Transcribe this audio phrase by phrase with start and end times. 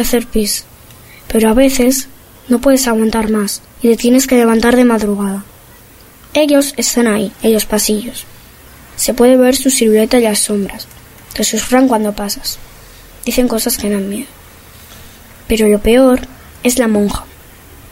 [0.00, 0.64] hacer pis,
[1.28, 2.08] pero a veces
[2.48, 5.44] no puedes aguantar más y te tienes que levantar de madrugada.
[6.34, 8.24] Ellos están ahí, en los pasillos.
[8.96, 10.86] Se puede ver su silueta en las sombras.
[11.32, 12.58] Te susurran cuando pasas.
[13.24, 14.28] Dicen cosas que dan miedo.
[15.48, 16.20] Pero lo peor
[16.62, 17.24] es la monja.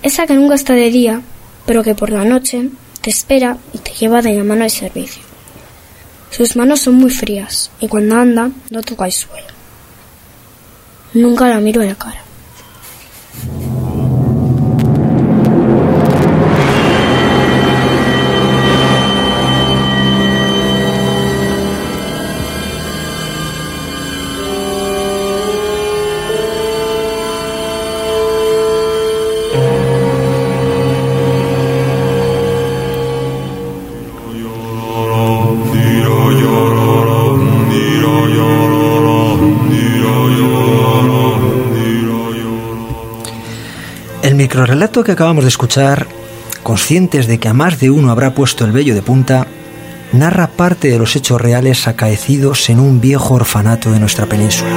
[0.03, 1.22] Esa que nunca está de día,
[1.67, 2.69] pero que por la noche
[3.00, 5.22] te espera y te lleva de la mano al servicio.
[6.31, 9.38] Sus manos son muy frías y cuando anda no toca el suelo.
[11.14, 12.28] Nunca la miro a la cara.
[44.49, 46.06] Microrelato que acabamos de escuchar,
[46.62, 49.47] conscientes de que a más de uno habrá puesto el vello de punta,
[50.15, 54.71] narra parte de los hechos reales acaecidos en un viejo orfanato de nuestra península.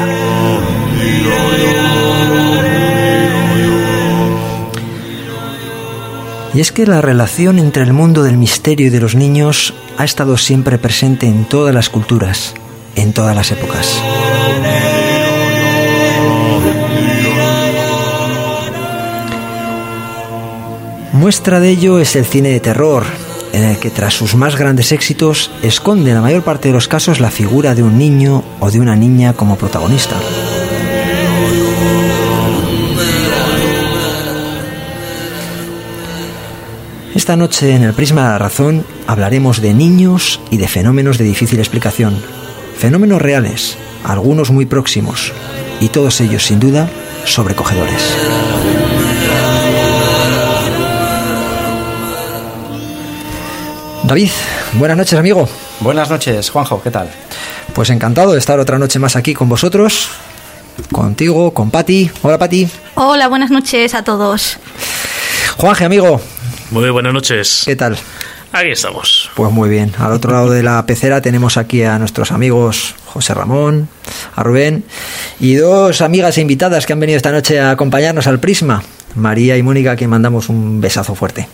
[6.54, 10.04] Y es que la relación entre el mundo del misterio y de los niños ha
[10.04, 12.56] estado siempre presente en todas las culturas,
[12.98, 14.02] en todas las épocas.
[21.22, 23.04] Muestra de ello es el cine de terror,
[23.54, 26.88] en el que tras sus más grandes éxitos esconde en la mayor parte de los
[26.88, 30.16] casos la figura de un niño o de una niña como protagonista.
[37.14, 41.26] Esta noche en el Prisma de la Razón hablaremos de niños y de fenómenos de
[41.26, 42.16] difícil explicación.
[42.76, 45.34] Fenómenos reales, algunos muy próximos,
[45.80, 46.90] y todos ellos sin duda
[47.26, 48.81] sobrecogedores.
[54.12, 54.30] David,
[54.74, 55.48] buenas noches amigo.
[55.80, 57.10] Buenas noches, Juanjo, ¿qué tal?
[57.74, 60.10] Pues encantado de estar otra noche más aquí con vosotros,
[60.92, 62.12] contigo, con Patti.
[62.22, 62.68] Hola Patti.
[62.96, 64.58] Hola, buenas noches a todos.
[65.56, 66.20] Juanje, amigo.
[66.72, 67.64] Muy buenas noches.
[67.66, 67.98] ¿Qué tal?
[68.52, 69.32] Aquí estamos.
[69.34, 69.94] Pues muy bien.
[69.98, 73.88] Al otro lado de la pecera tenemos aquí a nuestros amigos José Ramón,
[74.36, 74.84] a Rubén
[75.40, 78.84] y dos amigas e invitadas que han venido esta noche a acompañarnos al Prisma.
[79.16, 81.48] María y Mónica, a quien mandamos un besazo fuerte.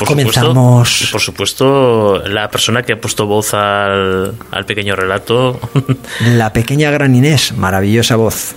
[0.00, 0.88] Por Comenzamos.
[0.88, 5.60] Supuesto, por supuesto, la persona que ha puesto voz al, al pequeño relato.
[6.24, 8.54] La pequeña gran Inés, maravillosa voz.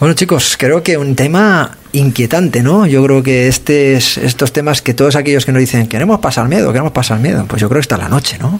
[0.00, 2.86] Bueno chicos, creo que un tema inquietante, ¿no?
[2.86, 6.48] Yo creo que este es, estos temas que todos aquellos que nos dicen queremos pasar
[6.48, 8.58] miedo, queremos pasar miedo, pues yo creo que está la noche, ¿no?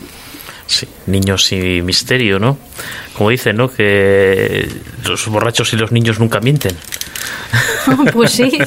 [0.67, 2.59] Sí, niños y misterio, ¿no?
[3.15, 3.73] Como dicen, ¿no?
[3.73, 4.69] Que
[5.09, 6.77] los borrachos y los niños nunca mienten.
[8.13, 8.59] Pues sí.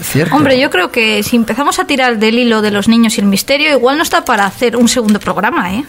[0.00, 0.34] ¿Cierto?
[0.36, 3.26] Hombre, yo creo que si empezamos a tirar del hilo de los niños y el
[3.26, 5.84] misterio, igual no está para hacer un segundo programa, ¿eh?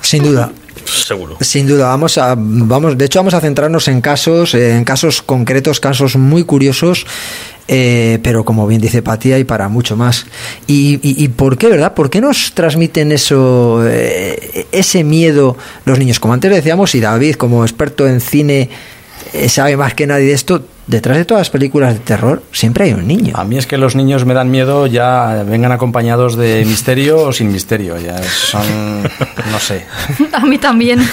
[0.00, 0.50] Sin duda.
[0.88, 1.36] Seguro.
[1.40, 5.22] Sin duda, vamos a, vamos, de hecho vamos a centrarnos en casos, eh, en casos
[5.22, 7.06] concretos, casos muy curiosos,
[7.66, 10.26] eh, pero como bien dice Patía y para mucho más.
[10.66, 11.94] Y, por qué, verdad?
[11.94, 16.20] ¿Por qué nos transmiten eso, eh, ese miedo los niños?
[16.20, 18.70] Como antes decíamos, y David, como experto en cine,
[19.48, 20.62] sabe más que nadie de esto.
[20.88, 23.34] Detrás de todas las películas de terror siempre hay un niño.
[23.36, 27.32] A mí es que los niños me dan miedo ya vengan acompañados de misterio o
[27.32, 27.98] sin misterio.
[28.00, 29.84] Ya son, no sé.
[30.32, 30.98] A mí también.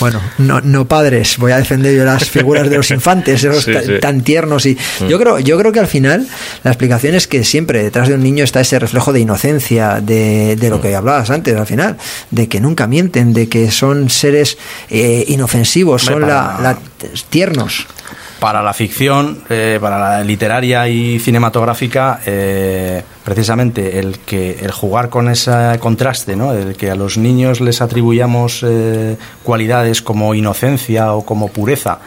[0.00, 3.72] Bueno, no, no padres, voy a defender yo las figuras de los infantes, esos Sí,
[3.72, 3.92] ta- sí.
[4.00, 4.76] tan tiernos y
[5.08, 6.26] yo creo, yo creo que al final
[6.64, 10.56] la explicación es que siempre detrás de un niño está ese reflejo de inocencia, de,
[10.56, 11.96] de lo que hablabas antes al final,
[12.30, 14.56] de que nunca mienten, de que son seres
[14.90, 16.78] eh, inofensivos, son la-
[17.30, 17.86] tiernos.
[18.40, 25.08] Para la ficción, eh, para la literaria y cinematográfica, eh, precisamente el que el jugar
[25.10, 26.52] con ese contraste, ¿no?
[26.52, 31.98] el que a los niños les atribuyamos eh, cualidades como inocencia o como pureza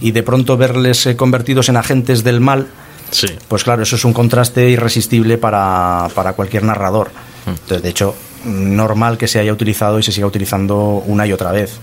[0.00, 2.66] y de pronto verles eh, convertidos en agentes del mal,
[3.10, 3.28] Sí.
[3.48, 7.10] Pues claro, eso es un contraste irresistible para, para cualquier narrador.
[7.46, 8.14] Entonces, de hecho,
[8.44, 11.78] normal que se haya utilizado y se siga utilizando una y otra vez.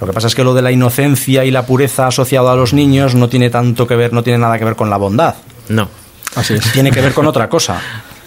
[0.00, 2.72] Lo que pasa es que lo de la inocencia y la pureza asociado a los
[2.72, 5.34] niños no tiene tanto que ver, no tiene nada que ver con la bondad.
[5.68, 5.88] No.
[6.34, 6.72] Así es.
[6.72, 7.80] Tiene que ver con otra cosa.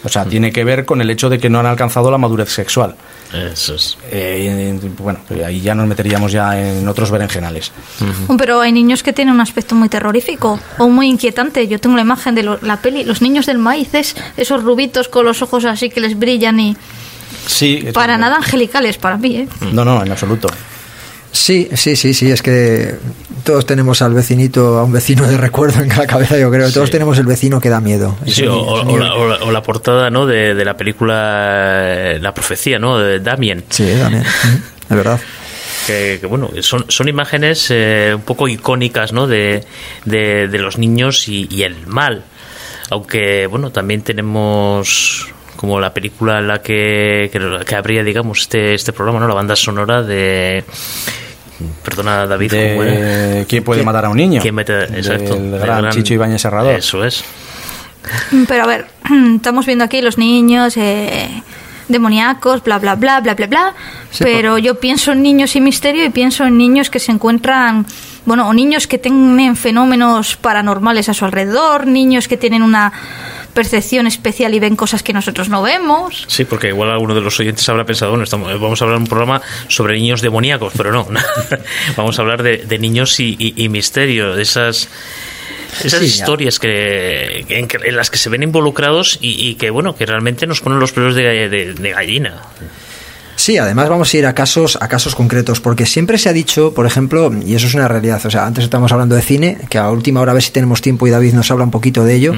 [0.04, 2.48] O sea, tiene que ver con el hecho de que no han alcanzado la madurez
[2.50, 2.94] sexual.
[3.32, 3.98] Eso es.
[4.10, 7.72] Eh, bueno, pues ahí ya nos meteríamos ya en otros berenjenales.
[8.38, 11.66] Pero hay niños que tienen un aspecto muy terrorífico o muy inquietante.
[11.66, 15.08] Yo tengo la imagen de lo- la peli, los niños del maíz, es esos rubitos
[15.08, 16.76] con los ojos así que les brillan y
[17.46, 17.84] Sí.
[17.92, 19.48] para nada angelicales para mí, ¿eh?
[19.72, 20.48] No, no, en absoluto.
[21.32, 22.94] Sí, sí, sí, sí, es que
[23.44, 26.70] todos tenemos al vecinito, a un vecino de recuerdo en la cabeza, yo creo.
[26.72, 26.92] Todos Sí.
[26.92, 28.16] tenemos el vecino que da miedo.
[28.26, 30.26] Sí, o, la, o la- o la portada ¿no?
[30.26, 32.98] de, de la película eh, La Profecía, ¿no?
[32.98, 33.64] De Damien.
[33.70, 34.14] Sí, mm,
[34.90, 35.20] es verdad.
[35.86, 39.26] Que, que, bueno, son, son imágenes eh, un poco icónicas, ¿no?
[39.26, 39.64] De,
[40.04, 42.24] de, de los niños y, y el mal.
[42.90, 45.28] Aunque, bueno, también tenemos
[45.58, 49.26] como la película en la que, que, que habría, digamos, este, este programa, ¿no?
[49.28, 50.64] La banda sonora de...
[51.84, 52.50] Perdona, David.
[52.52, 52.92] ¿cómo era?
[52.92, 54.40] De ¿Quién puede matar a un niño?
[54.40, 56.72] ¿Quién mete- exacto, Del del gran gran- Chicho Ibáñez Serrador.
[56.74, 57.24] Eso es.
[58.46, 58.86] Pero a ver,
[59.36, 61.42] estamos viendo aquí los niños eh,
[61.88, 63.74] demoníacos, bla, bla, bla, bla, bla, bla.
[64.12, 67.84] Sí, pero yo pienso en niños y misterio y pienso en niños que se encuentran,
[68.28, 72.92] bueno, o niños que tienen fenómenos paranormales a su alrededor, niños que tienen una
[73.54, 76.24] percepción especial y ven cosas que nosotros no vemos.
[76.28, 79.02] Sí, porque igual alguno de los oyentes habrá pensado, bueno, estamos, vamos a hablar de
[79.04, 81.08] un programa sobre niños demoníacos, pero no.
[81.96, 84.88] vamos a hablar de, de niños y, y- y misterio, de esas
[85.84, 86.14] esas Sí, ya.
[86.14, 90.06] historias que en, que- en las que se ven involucrados y, y que bueno que
[90.06, 92.42] realmente nos ponen los pelos de, de- de gallina
[93.48, 96.74] Sí, además vamos a ir a casos, a casos concretos, porque siempre se ha dicho,
[96.74, 99.78] por ejemplo, y eso es una realidad, o sea, antes estábamos hablando de cine, que
[99.78, 102.14] a última hora a ver si tenemos tiempo y David nos habla un poquito de
[102.14, 102.34] ello,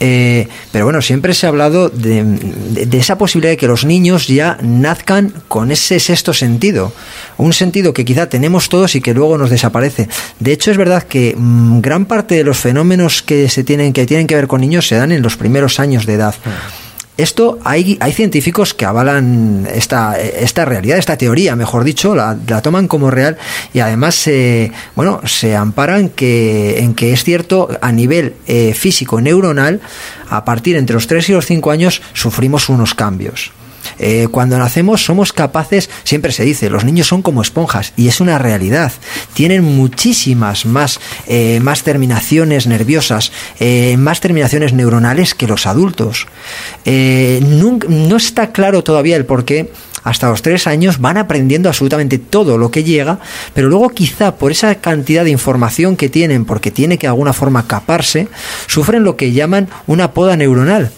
[0.00, 3.84] eh, pero bueno, siempre se ha hablado de, de- de esa posibilidad de que los
[3.84, 6.92] niños ya nazcan con ese sexto sentido,
[7.36, 10.08] un sentido que quizá tenemos todos y que luego nos desaparece.
[10.40, 14.06] De hecho, es verdad que mm, gran parte de los fenómenos que se tienen que
[14.06, 16.34] tienen que ver con niños se dan en los primeros años de edad.
[17.18, 22.86] Esto hay, hay científicos que avalan esta, esta realidad, esta teoría, mejor dicho, la, toman
[22.86, 23.36] como real
[23.74, 29.20] y además se, bueno, se amparan que, en que es cierto a nivel eh, físico
[29.20, 29.80] neuronal,
[30.30, 33.50] a partir entre los 3 y los 5 años sufrimos unos cambios.
[33.98, 38.20] Eh, cuando nacemos somos capaces, siempre se dice, los niños son como esponjas y es
[38.20, 38.92] una realidad.
[39.34, 46.26] Tienen muchísimas más, eh, más terminaciones nerviosas, eh, más terminaciones neuronales que los adultos.
[46.84, 49.70] Nunca- no está claro todavía el por qué.
[50.04, 53.18] Hasta los tres años van aprendiendo absolutamente todo lo que llega,
[53.52, 57.32] pero luego quizá por esa cantidad de información que tienen, porque tiene que de alguna
[57.32, 58.28] forma caparse,
[58.68, 60.92] sufren lo que llaman una poda neuronal.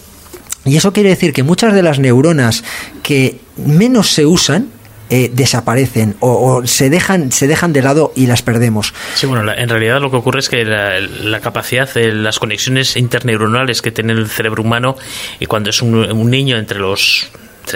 [0.64, 2.64] Y eso quiere decir que muchas de las neuronas
[3.02, 4.68] que menos se usan
[5.12, 8.94] eh, desaparecen o, se dejan se dejan de lado y las perdemos.
[9.14, 12.96] Sí, bueno, la- en realidad lo que ocurre es que la, capacidad, de las conexiones
[12.96, 14.96] interneuronales que tiene el cerebro humano,
[15.40, 17.26] y cuando es un niño entre los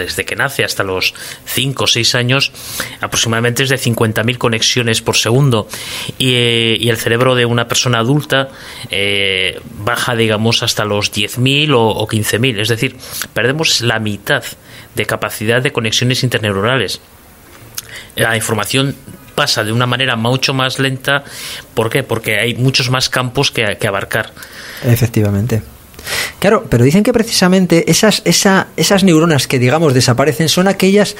[0.03, 1.13] desde que nace hasta los
[1.45, 2.51] 5 o 6 años,
[3.01, 5.67] aproximadamente es de 50.000 conexiones por segundo.
[6.17, 8.49] Y, eh, y el cerebro de una persona adulta
[8.89, 12.59] eh, baja, digamos, hasta los 10.000 o, o 15.000.
[12.59, 12.95] Es decir,
[13.33, 14.43] perdemos la mitad
[14.95, 17.01] de capacidad de conexiones interneuronales
[18.15, 18.95] la información
[19.35, 21.23] pasa de una manera mucho más lenta.
[21.73, 22.03] ¿Por qué?
[22.03, 24.31] Porque hay muchos más campos que, que abarcar.
[24.83, 25.61] Efectivamente.
[26.39, 31.15] Claro, pero dicen que precisamente esas, esa- esas neuronas que digamos desaparecen son aquellas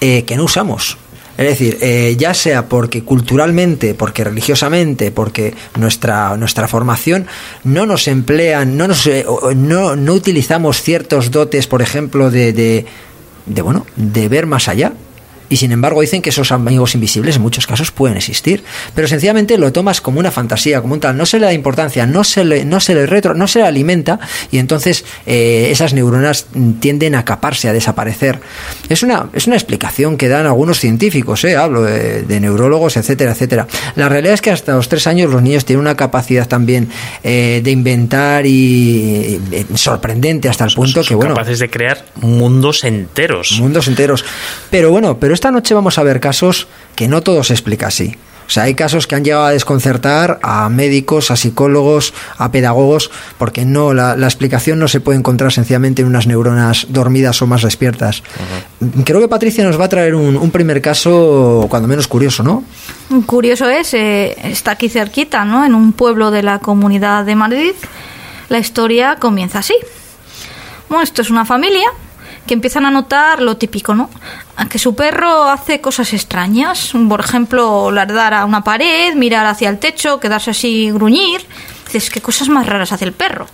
[0.00, 0.96] eh, que no usamos.
[1.36, 7.28] Es decir, eh, ya sea porque culturalmente, porque religiosamente, porque nuestra, nuestra formación
[7.62, 13.62] no nos emplean, no, nos, eh, no, no utilizamos ciertos dotes, por ejemplo, de, de,
[13.62, 14.92] bueno, de ver más allá.
[15.48, 18.62] Y sin embargo dicen que esos amigos invisibles en muchos casos pueden existir.
[18.94, 21.16] Pero sencillamente lo tomas como una fantasía, como un tal.
[21.16, 23.66] No se le da importancia, no se le, no se le retro, no se le
[23.66, 24.18] alimenta
[24.50, 26.46] y entonces eh, esas neuronas
[26.80, 28.40] tienden a caparse, a desaparecer.
[28.88, 31.56] Es una, es una explicación que dan algunos científicos, ¿eh?
[31.56, 33.66] hablo de, de neurólogos, etcétera, etcétera.
[33.96, 36.88] La realidad es que hasta los tres años los niños tienen una capacidad también
[37.22, 42.04] eh, de inventar y, eh, sorprendente hasta el punto que, Son bueno, capaces de crear
[42.16, 43.58] mundos enteros.
[43.60, 44.24] mundos enteros.
[44.70, 46.66] Pero bueno, pero esta noche vamos a ver casos
[46.96, 48.16] que no todo se explica así.
[48.48, 53.10] O sea, hay casos que han llegado a desconcertar a médicos, a psicólogos, a pedagogos,
[53.36, 57.46] porque no, la, la explicación no se puede encontrar sencillamente en unas neuronas dormidas o
[57.46, 58.24] más despiertas.
[59.04, 62.64] Creo que Patricia nos va a traer un, un primer caso, cuando menos curioso, ¿no?
[63.26, 65.64] Curioso es, eh, está aquí cerquita, ¿no?
[65.64, 67.74] En un pueblo de la Comunidad de Madrid.
[68.48, 69.74] La historia comienza así.
[70.88, 71.88] Bueno, esto es una familia
[72.48, 74.10] que empiezan a notar lo típico, ¿no?
[74.68, 76.92] Que su perro hace cosas extrañas.
[77.08, 81.46] Por ejemplo, ladrar a una pared, mirar hacia el techo, quedarse así, gruñir.
[81.84, 83.46] Dices, ¿qué cosas más raras hace el perro?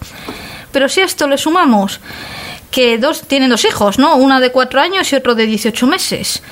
[0.72, 2.00] Pero si esto le sumamos
[2.70, 4.16] que dos tienen dos hijos, ¿no?
[4.16, 6.42] Una de cuatro años y otro de 18 meses.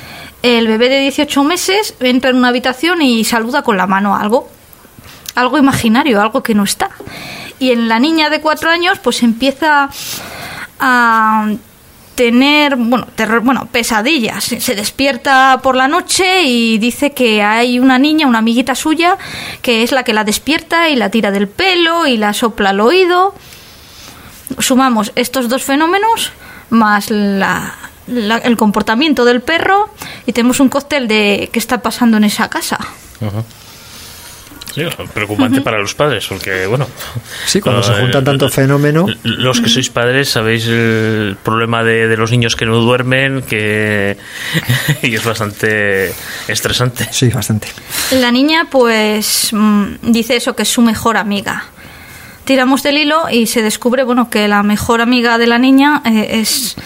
[0.43, 4.49] El bebé de 18 meses entra en una habitación y saluda con la mano algo,
[5.35, 6.91] algo imaginario, algo que no está.
[7.59, 9.89] Y en la niña de cuatro años, pues empieza
[10.79, 11.49] a
[12.23, 14.45] tener bueno, terror, bueno, pesadillas.
[14.45, 19.19] Se despierta por la noche y dice que hay una niña, una amiguita suya,
[19.61, 22.79] que es la que la despierta y la tira del pelo y la sopla al
[22.81, 23.35] oído.
[24.61, 26.31] Sumamos estos dos fenómenos
[26.71, 27.75] más la,
[28.07, 29.91] la- el comportamiento del perro
[30.25, 32.79] y tenemos un cóctel de qué está pasando en esa casa.
[34.75, 36.87] Sí, preocupante para los padres, porque, bueno.
[37.45, 39.19] Sí, cuando se eh, juntan tantos fenómenos.
[39.23, 44.17] Los que sois padres sabéis el problema de, de los niños que no duermen, que.
[45.03, 46.13] y es bastante
[46.49, 47.09] estresante.
[47.11, 47.69] Sí, bastante.
[48.13, 51.65] La niña pues mm, dice eso, que es su mejor amiga.
[52.45, 56.41] Tiramos del hilo y se descubre bueno que la mejor amiga de la niña eh,
[56.41, 56.77] es,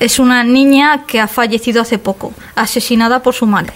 [0.00, 3.74] es una niña que ha fallecido hace poco, asesinada por su madre.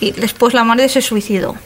[0.00, 1.56] Y después la madre se suicidó.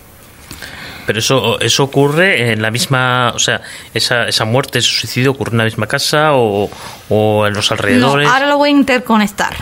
[1.07, 3.33] Pero eso, eso ocurre en la misma.
[3.35, 3.61] O sea,
[3.93, 6.71] esa, esa muerte, ese suicidio ocurre en la misma casa o,
[7.09, 8.29] o en los No, alrededores.
[8.29, 9.57] ahora lo voy a interconectar.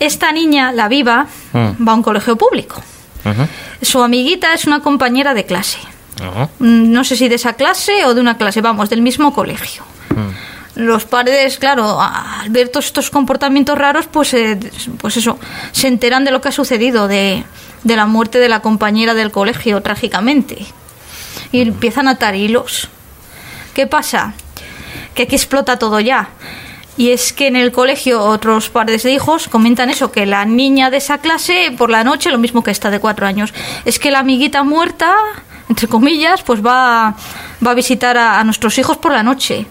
[0.00, 1.86] Esta niña, la viva, Mm.
[1.86, 2.80] va a un colegio público.
[3.82, 5.78] Su amiguita es una compañera de clase.
[6.58, 9.82] Mm, no sé si de esa clase o de una clase, vamos, del mismo colegio.
[10.76, 14.58] Los padres, claro, al ver todos estos comportamientos raros, pues, eh,
[15.00, 15.38] pues eso,
[15.72, 17.42] se enteran de lo que ha sucedido, de,
[17.88, 20.66] de la muerte de la compañera del colegio, trágicamente.
[21.50, 22.88] Y empiezan a atar hilos.
[23.74, 24.34] ¿Qué pasa?
[25.14, 26.28] Que aquí explota todo ya.
[26.98, 30.90] Y es que en el colegio otros padres de hijos comentan eso, que la niña
[30.90, 33.54] de esa clase por la noche, lo mismo que esta de cuatro años,
[33.84, 35.14] es que la amiguita muerta,
[35.68, 37.14] entre comillas, pues va,
[37.64, 39.66] va a visitar a, a nuestros hijos por la noche.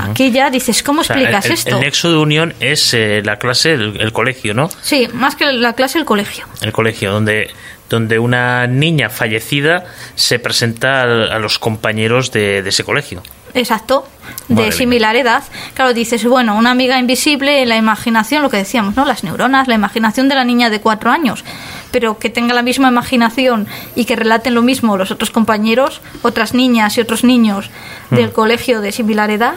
[0.00, 1.76] Aquí ya dices, ¿cómo O sea, explicas el, esto?
[1.76, 4.68] el nexo de unión es eh, la clase, el, el colegio, ¿no?
[4.82, 6.46] Sí, más que la clase, el colegio.
[6.60, 7.50] El colegio, donde,
[7.90, 9.84] donde una niña fallecida
[10.14, 13.22] se presenta a, a los compañeros de, de ese colegio.
[13.54, 14.08] Exacto,
[14.48, 14.72] Madre de mía.
[14.72, 15.42] similar edad.
[15.74, 19.04] Claro, dices, bueno, una amiga invisible, la imaginación, lo que decíamos, ¿no?
[19.04, 21.44] Las neuronas, la imaginación de la niña de cuatro años.
[21.90, 26.54] Pero que tenga la misma imaginación y que relaten lo mismo los otros compañeros, otras
[26.54, 27.68] niñas y otros niños
[28.10, 29.56] del colegio de similar edad.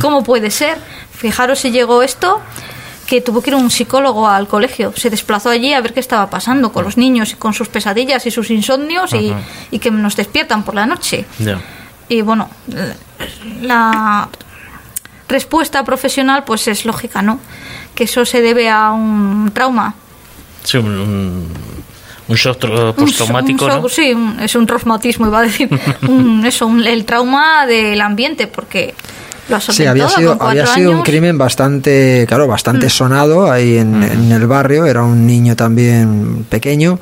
[0.00, 0.78] ¿Cómo puede ser?
[1.16, 2.40] Fijaros si llegó esto
[3.06, 4.92] que tuvo que ir un psicólogo al colegio.
[4.96, 8.24] Se desplazó allí a ver qué estaba pasando con los niños y con sus pesadillas
[8.26, 9.34] y sus insomnios y,
[9.70, 11.26] y que nos despiertan por la noche.
[12.08, 12.48] Y bueno,
[13.60, 14.28] la
[15.28, 17.38] respuesta profesional pues es lógica, ¿no?
[17.94, 19.94] Que eso se debe a un trauma.
[20.64, 20.78] Sí,
[22.98, 23.88] un, shock.
[23.90, 25.68] Sí, un- es un traumatismo, iba a decir.
[26.08, 28.94] Un- eso, un- el trauma del ambiente, porque
[29.48, 31.00] lo Sí, había todo, sido, había sido un años.
[31.00, 31.10] Mm.
[31.10, 34.86] crimen bastante, claro, bastante sonado ahí en, en el barrio.
[34.86, 36.98] Era un niño también pequeño.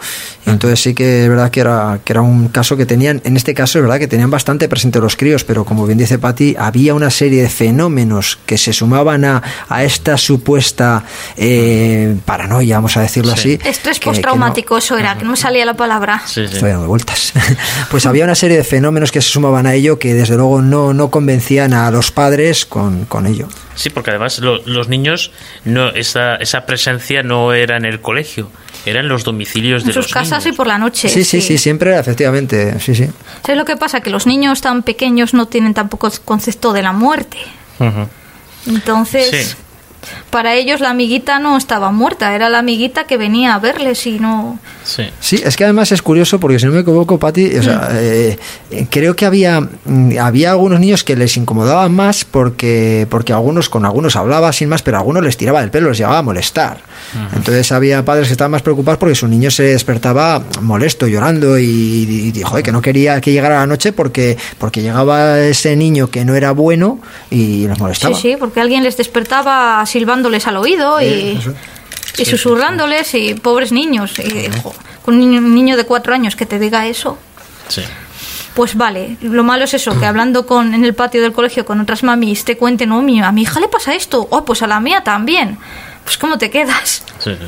[0.46, 3.36] Y entonces sí que es verdad que era, que era un caso que tenían, en
[3.36, 6.56] este caso es verdad que tenían bastante presente los críos, pero como bien dice Patti,
[6.58, 11.04] había una serie de fenómenos que se sumaban a, a esta supuesta
[11.36, 13.54] eh, paranoia, vamos a decirlo Sí.
[13.58, 13.68] así.
[13.68, 16.22] Estrés que- que no- postraumático, eso era, que no me salía la palabra.
[16.26, 16.54] Sí, sí.
[16.54, 17.32] Estoy dando vueltas.
[17.90, 20.94] Pues había una serie de fenómenos que se sumaban a ello que desde luego no,
[20.94, 22.29] no convencían a los padres
[22.66, 23.48] con, con ello.
[23.74, 25.30] Sí, porque además lo- los niños,
[25.64, 28.50] no esa, esa presencia no era en el colegio,
[28.86, 31.08] era en los domicilios de En sus los casas y por la noche.
[31.08, 33.08] Sí, sí, sí, siempre, efectivamente, sí, sí.
[33.44, 34.00] ¿Sabes lo que pasa?
[34.00, 37.38] Que los niños tan pequeños no tienen tampoco concepto de la muerte.
[38.66, 39.56] Entonces, Sí.
[40.30, 44.18] Para ellos la amiguita no estaba muerta, era la amiguita que venía a verles y
[44.18, 44.58] no...
[44.84, 45.04] Sí.
[45.20, 48.38] Sí, es que además es curioso porque si no me equivoco, Pati, o sea, eh,
[48.70, 53.68] eh, creo que había, mm, había algunos niños que les incomodaban más porque, porque algunos
[53.68, 56.22] con algunos hablaba sin más, pero a algunos les tiraba del pelo, les llegaba a
[56.22, 56.78] molestar.
[57.34, 61.64] Entonces había padres que estaban más preocupados porque su niño se despertaba molesto, llorando y,
[61.64, 66.08] y dijo "Joder, que no quería que llegara la noche porque, porque llegaba ese niño
[66.08, 68.14] que no era bueno y les molestaba.
[68.14, 71.38] Sí, sí, porque alguien les despertaba silbándoles al oído y,
[72.24, 74.18] susurrándoles y pobres niños.
[74.18, 77.18] Y, jo, con un niño, un niño de cuatro años que te diga eso.
[77.68, 77.82] Sí.
[78.54, 81.80] Pues vale, lo malo es eso, que hablando con en el patio del colegio con
[81.80, 84.66] otras mamis te cuenten, oh, mi- a mi hija le pasa esto, oh, pues a
[84.66, 85.56] la mía también.
[86.04, 87.04] Pues ¿cómo te quedas?
[87.20, 87.46] Sí, sí.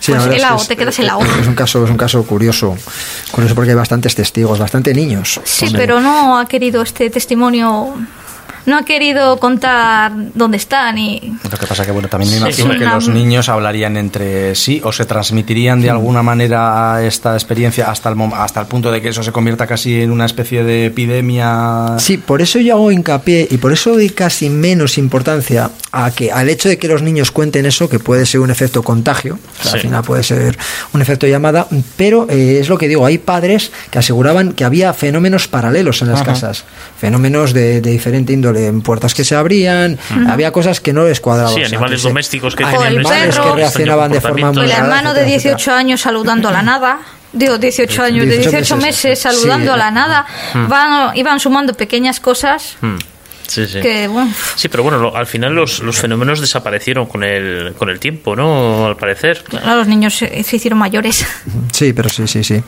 [0.00, 1.20] Sí, la Pues verdad es que helado, es- te quedas helado.
[1.40, 2.76] Es un caso, es un caso curioso,
[3.30, 5.40] curioso porque hay bastantes testigos, bastante niños.
[5.44, 5.82] Sí, Hombre.
[5.82, 7.94] pero no ha querido este testimonio
[8.66, 12.62] no ha querido contar dónde están y Lo que pasa que, bueno, también me Sí,
[12.62, 12.78] imagino sí.
[12.78, 17.90] que Una- los niños hablarían entre sí o se transmitirían de alguna manera esta experiencia
[17.90, 20.86] hasta el, hasta el punto de que eso se convierta casi en una especie de
[20.86, 21.96] epidemia.
[21.98, 26.30] Sí, por eso yo hago hincapié y por eso doy casi menos importancia a que
[26.30, 29.62] al hecho de que los niños cuenten eso, que puede ser un efecto contagio, o
[29.62, 29.86] sea, al Sí.
[29.86, 30.58] final puede ser
[30.92, 34.92] un efecto llamada, pero eh, es lo que digo, hay padres que aseguraban que había
[34.92, 36.64] fenómenos paralelos en las casas,
[36.98, 39.98] fenómenos de, de diferente índole, puertas que se abrían,
[40.28, 41.54] había cosas que no les cuadraban.
[41.54, 44.64] Sí, o sea, animales que domésticos que tenían animales perros, que reaccionaban de forma muy
[44.64, 45.76] el hermano de etcétera, 18 etcétera.
[45.78, 46.98] años saludando a la nada.
[47.32, 49.74] Digo, 18 años, de 18 18 meses, meses saludando Sí.
[49.74, 50.26] a la nada.
[50.68, 52.96] Van, iban sumando pequeñas cosas Mm.
[53.46, 53.80] Sí, sí.
[53.80, 57.88] que, bueno, Sí, pero bueno, lo- al final los, los fenómenos desaparecieron con el, con
[57.90, 58.86] el tiempo, ¿no?
[58.86, 59.44] Al parecer.
[59.48, 61.24] claro, los niños se, se hicieron mayores.
[61.72, 62.62] Sí, pero sí, sí, sí.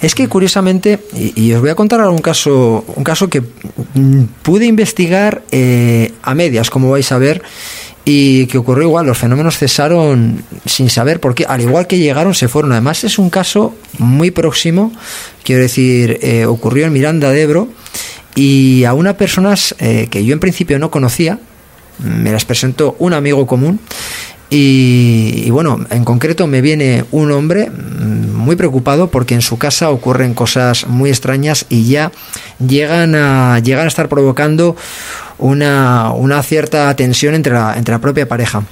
[0.00, 3.40] Es que curiosamente, y, y os voy a contar ahora un caso, un caso que
[3.40, 7.42] mm, pude investigar eh, a medias, como vais a ver,
[8.04, 12.34] y que ocurrió igual, los fenómenos cesaron sin saber por qué, al igual que llegaron,
[12.34, 12.72] se fueron.
[12.72, 14.92] Además es un caso muy próximo,
[15.44, 17.68] quiero decir, eh, ocurrió en Miranda de Ebro,
[18.34, 21.38] y a unas personas eh, que yo en principio no conocía,
[21.98, 23.80] me las presentó un amigo común,
[24.54, 29.88] y, bueno, en concreto me viene un hombre mm, muy preocupado porque en su casa
[29.88, 32.12] ocurren cosas muy extrañas y ya
[32.58, 34.76] llegan a, llegan a estar provocando
[35.38, 38.62] una, una cierta tensión entre la, entre la propia pareja.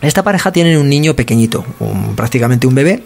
[0.00, 3.02] Esta pareja tiene un niño pequeñito, un- prácticamente un bebé.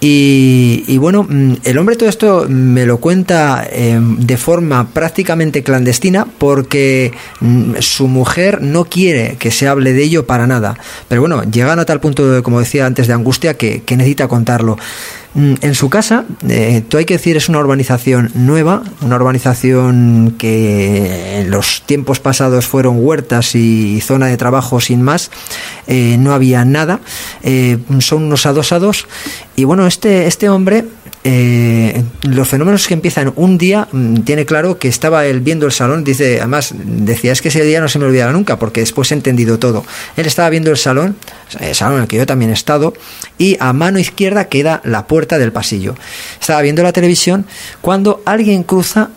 [0.00, 6.26] Y, bueno, mm, el hombre todo esto me lo cuenta eh, de forma prácticamente clandestina
[6.38, 10.76] porque mm, su mujer no quiere que se hable de ello para nada.
[11.08, 14.28] Pero bueno, llegan a tal punto, de, como decía antes, de angustia que, que necesita
[14.28, 14.76] contarlo.
[15.34, 20.34] Mm, En su casa, eh, tú hay que decir, es una urbanización nueva, una urbanización
[20.38, 25.30] que en los tiempos pasados fueron huertas y zona de trabajo sin más,
[25.90, 27.00] eh, no había nada,
[27.42, 29.06] eh, son unos adosados
[29.56, 30.84] y bueno, este, este hombre,
[31.24, 35.72] eh, los fenómenos que empiezan un día, mm, tiene claro que estaba él viendo el
[35.72, 39.10] salón, dice, además decía, es que ese día no se me olvidará nunca porque después
[39.12, 39.82] he entendido todo.
[40.18, 41.16] Él estaba viendo el salón,
[41.58, 42.92] el salón en el que yo también he estado,
[43.38, 45.94] y a mano izquierda queda la puerta del pasillo.
[46.38, 47.46] Estaba viendo la televisión
[47.80, 49.08] cuando alguien cruza,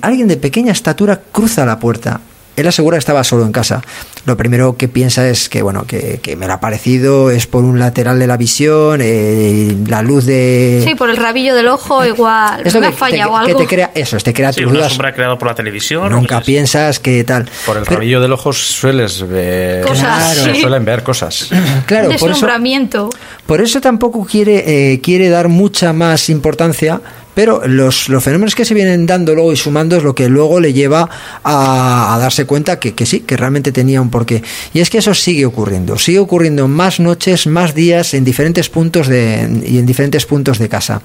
[0.00, 2.20] alguien de pequeña estatura cruza la puerta.
[2.56, 3.82] Él asegura que estaba solo en casa.
[4.26, 7.62] Lo primero que piensa es que, bueno, que, que me lo ha parecido, es por
[7.64, 10.82] un lateral de la visión, eh, la luz de...
[10.84, 12.62] Sí, por el rabillo del ojo, igual.
[12.66, 13.60] Eso me que, ha fallado te, que algo.
[13.60, 14.92] te crea, eso, te crea Sí, tus una dudas.
[14.92, 16.10] sombra creada por la televisión.
[16.10, 17.48] Nunca pues, piensas que tal.
[17.64, 19.86] Por el Pero- rabillo del ojo sueles ver.
[19.86, 20.54] Cosas, Claro.
[20.54, 20.60] Sí.
[20.60, 21.48] suelen ver cosas.
[21.86, 23.10] Claro, por eso, Deslumbramiento.
[23.46, 27.00] por eso tampoco quiere, eh, quiere dar mucha más importancia,
[27.36, 30.58] pero los, los fenómenos que se vienen dando luego y sumando es lo que luego
[30.58, 31.10] le lleva
[31.44, 34.42] a, a darse cuenta que, que sí, que realmente tenía un porqué.
[34.72, 39.06] Y es que eso sigue ocurriendo, sigue ocurriendo más noches, más días en diferentes puntos
[39.08, 41.02] de, y en diferentes puntos de casa.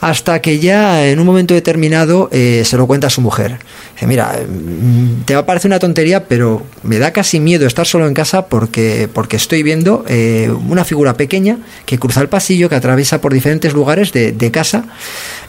[0.00, 3.58] Hasta que ya en un momento determinado eh, se lo cuenta a su mujer.
[3.92, 7.86] Dice, mira, mm, te va a parecer una tontería, pero me da casi miedo estar
[7.86, 12.70] solo en casa porque, porque estoy viendo eh, una figura pequeña que cruza el pasillo,
[12.70, 14.86] que atraviesa por diferentes lugares de, de casa.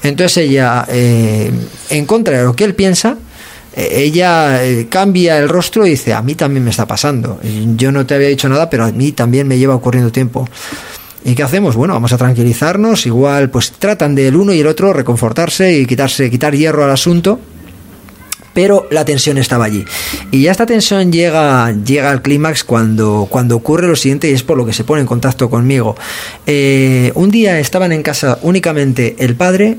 [0.03, 1.51] Entonces ella, eh,
[1.89, 3.17] en contra de lo que él piensa,
[3.75, 7.39] eh, ella eh, cambia el rostro y dice, a mí también me está pasando.
[7.75, 10.47] Yo no te había dicho nada, pero a mí también me lleva ocurriendo tiempo.
[11.23, 11.75] ¿Y qué hacemos?
[11.75, 16.31] Bueno, vamos a tranquilizarnos, igual pues tratan del uno y el otro reconfortarse y quitarse,
[16.31, 17.39] quitar hierro al asunto
[18.53, 19.85] pero la tensión estaba allí.
[20.31, 24.43] Y ya esta tensión llega, llega al clímax cuando, cuando ocurre lo siguiente y es
[24.43, 25.95] por lo que se pone en contacto conmigo.
[26.45, 29.77] Eh, un día estaban en casa únicamente el padre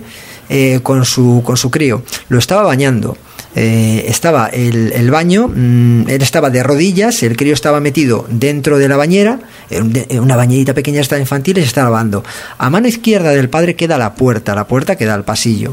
[0.49, 3.17] eh, con, su, con su crío, lo estaba bañando.
[3.55, 8.89] Eh, estaba el, baño, mm, él estaba de rodillas, el crío estaba metido dentro de
[8.89, 12.25] la bañera, en una bañerita pequeña esta infantil y se está lavando.
[12.57, 15.73] A mano izquierda del padre queda la puerta, la puerta que da al pasillo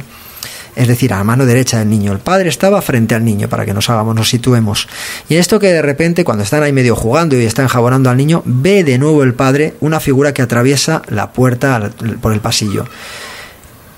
[0.76, 2.12] es decir, a la mano derecha del niño.
[2.12, 4.88] El padre estaba frente al niño, para que nos hagamos, nos situemos.
[5.28, 8.42] Y esto que de repente, cuando están ahí medio jugando y están jabonando al niño,
[8.46, 12.86] ve de nuevo el padre una figura que atraviesa la puerta por el pasillo.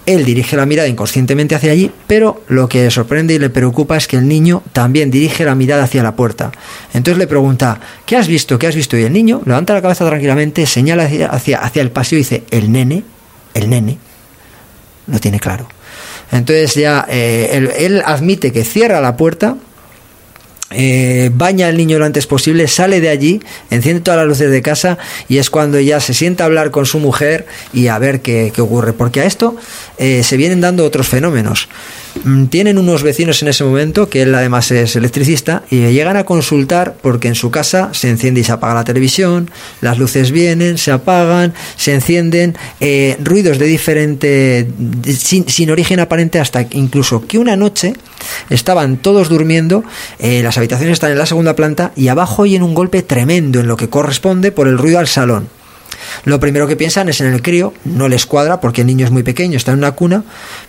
[0.05, 3.97] Él dirige la mirada inconscientemente hacia allí, pero lo que le sorprende y le preocupa
[3.97, 6.51] es que el niño también dirige la mirada hacia la puerta.
[6.93, 8.57] Entonces le pregunta, ¿qué has visto?
[8.57, 8.97] ¿Qué has visto?
[8.97, 12.43] Y el niño levanta la cabeza tranquilamente, señala hacia, hacia, hacia el pasillo y dice,
[12.49, 13.03] el nene,
[13.53, 13.99] el nene,
[15.05, 15.67] no tiene claro.
[16.31, 19.57] Entonces ya eh, él, él admite que cierra la puerta,
[20.71, 24.61] eh, baña al niño lo antes posible, sale de allí, enciende todas las luces de
[24.61, 28.21] casa y es cuando ya se sienta a hablar con su mujer y a ver
[28.21, 28.93] qué, ocurre.
[28.93, 29.55] Porque a esto
[29.97, 31.67] eh, se vienen dando otros fenómenos.
[32.23, 36.17] Mm, Tienen unos vecinos en ese momento, que él además es electricista, y le llegan
[36.17, 39.49] a consultar porque en su casa se enciende y se apaga la televisión,
[39.81, 44.67] las luces vienen, se apagan, se encienden, eh, ruidos de diferente,
[45.17, 47.93] sin, sin origen aparente, hasta incluso que una noche
[48.49, 49.83] estaban todos durmiendo,
[50.19, 53.67] eh, las habitaciones están en la segunda planta y abajo oyen un golpe tremendo en
[53.67, 55.49] lo que corresponde por el ruido al salón.
[56.25, 59.11] Lo primero que piensan es en el crío, no les cuadra porque el niño es
[59.11, 60.23] muy pequeño, está en una cuna,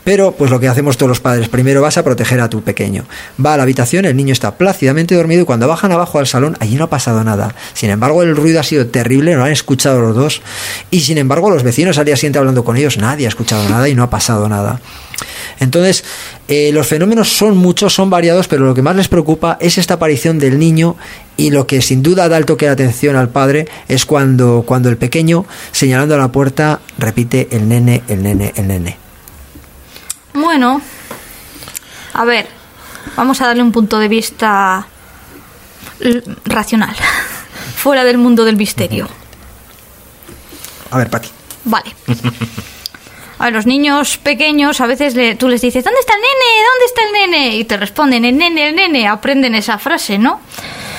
[0.05, 3.05] pero pues lo que hacemos todos los padres, primero vas a proteger a tu pequeño.
[3.44, 6.57] Va a la habitación, el niño está plácidamente dormido y cuando bajan abajo al salón,
[6.61, 7.55] allí no ha pasado nada.
[7.75, 10.42] Sin embargo, el ruido ha sido terrible, no lo han escuchado los dos
[10.90, 13.88] y sin embargo los vecinos al día siguiente hablando con ellos, nadie ha escuchado nada
[13.88, 14.81] y no ha pasado nada.
[15.61, 16.04] Entonces,
[16.48, 19.94] eh, los fenómenos son muchos, son variados, pero lo que más les preocupa es esta
[19.94, 20.96] aparición del niño
[21.37, 24.88] y lo que sin duda da el toque de atención al padre es cuando, cuando
[24.88, 28.96] el pequeño, señalando a la puerta, repite el nene, el nene, el nene.
[30.35, 30.80] Bueno,
[32.14, 32.46] a ver,
[33.16, 34.87] vamos a darle un punto de vista
[36.44, 36.96] racional,
[37.76, 39.08] fuera del mundo del misterio.
[40.90, 41.28] A ver, Pati.
[41.64, 41.94] Vale.
[43.42, 46.68] A los niños pequeños a veces le- tú les dices, ¿dónde está el nene?
[46.70, 47.57] ¿Dónde está el nene?
[47.57, 50.40] Y te responden, el nene, el nene, aprenden esa frase, ¿no?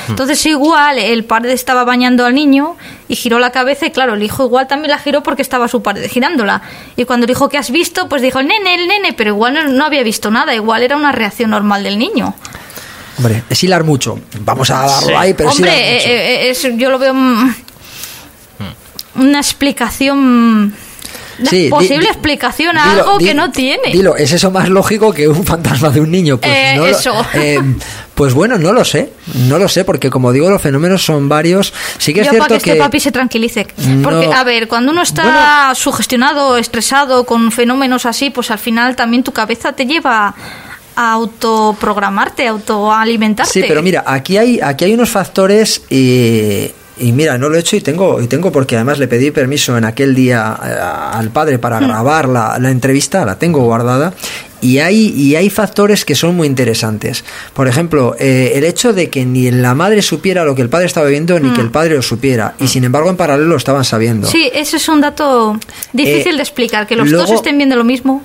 [0.10, 2.76] Entonces igual el padre estaba bañando al niño
[3.08, 5.82] y giró la cabeza y claro, el hijo igual también la giró porque estaba su
[5.82, 6.62] padre girándola.
[6.98, 8.10] Y cuando dijo, ¿qué has visto?
[8.10, 10.98] Pues dijo, el nene, el nene, pero igual no, no había visto nada, igual era
[10.98, 12.36] una reacción normal del niño.
[13.18, 14.20] Hombre, es hilar mucho.
[14.42, 15.14] Vamos a darlo Sí.
[15.16, 16.08] ahí, pero es Hombre, hilar mucho.
[16.10, 17.56] eh, eh, es- yo lo veo mm,
[19.16, 20.76] una explicación,
[21.50, 23.92] Sí, posible di- explicación a dilo, algo di- que no tiene.
[23.92, 26.38] Dilo, ¿es eso más lógico que un fantasma de un niño?
[26.40, 27.26] Pues Eh, no lo- eso.
[27.34, 27.60] eh,
[28.16, 29.12] pues bueno, no lo sé,
[29.48, 31.74] no lo sé, porque como digo, los fenómenos son varios.
[31.98, 32.72] Sí que es Yo cierto para que, que...
[32.72, 33.68] este papi se tranquilice.
[33.78, 34.10] No.
[34.10, 35.76] Porque, a ver, cuando uno está Bueno.
[35.76, 40.36] sugestionado, estresado con fenómenos así, pues al final también tu cabeza te lleva
[40.96, 43.52] a autoprogramarte, autoalimentarte.
[43.52, 47.60] Sí, pero mira, aquí hay, aquí hay unos factores y, y mira, no lo he
[47.60, 50.70] hecho y tengo, y tengo porque además le pedí permiso en aquel día eh,
[51.18, 51.88] al padre para Hmm.
[51.88, 54.14] grabar la, la entrevista, la tengo guardada.
[54.62, 57.26] Y hay, y hay factores que son muy interesantes.
[57.54, 60.86] Por ejemplo, eh, el hecho de que ni la madre supiera lo que el padre
[60.86, 62.54] estaba viendo, ni que el padre lo supiera.
[62.62, 64.26] Y sin embargo, en paralelo lo estaban sabiendo.
[64.26, 65.60] Sí, ese es un dato
[65.92, 68.24] difícil Eh, de explicar, que los luego- dos estén viendo lo mismo.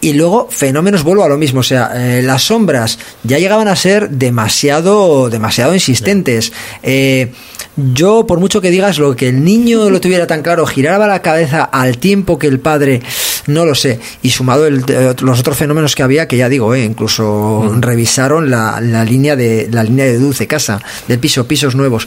[0.00, 1.60] Y luego, fenómenos, vuelvo a lo mismo.
[1.60, 6.52] O sea, eh, las sombras ya llegaban a ser demasiado, demasiado insistentes.
[6.82, 7.32] Eh,
[7.76, 11.22] yo, por mucho que digas lo que el niño lo tuviera tan claro, giraba la
[11.22, 13.02] cabeza al tiempo que el padre,
[13.46, 13.98] no lo sé.
[14.22, 18.50] Y sumado el- eh, los otros fenómenos que había, que ya digo, eh, incluso revisaron
[18.50, 22.06] la, la línea de la línea de dulce casa del piso, pisos nuevos.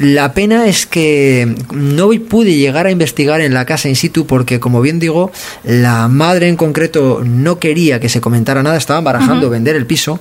[0.00, 4.60] La pena es que no pude llegar a investigar en la casa in situ porque,
[4.60, 5.30] como bien digo,
[5.64, 10.20] la madre en concreto no quería que se comentara nada, estaban barajando vender el piso.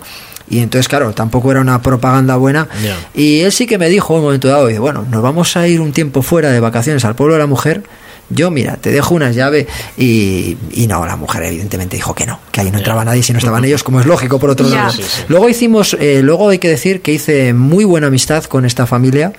[0.49, 2.67] Y entonces, claro, tampoco era una propaganda buena.
[3.13, 5.67] Y él sí que me dijo en un momento dado, dice, bueno, nos vamos a
[5.67, 7.83] ir un tiempo fuera de vacaciones al pueblo de la mujer.
[8.29, 12.41] Yo, mira, te dejo unas llaves y, y no, la mujer evidentemente dijo que no,
[12.51, 14.91] que ahí no entraba nadie si no estaban ellos, como es lógico por otro lado.
[14.91, 15.23] Sí, sí.
[15.29, 19.31] Luego hicimos, eh, luego hay que decir que hice muy buena amistad con esta familia,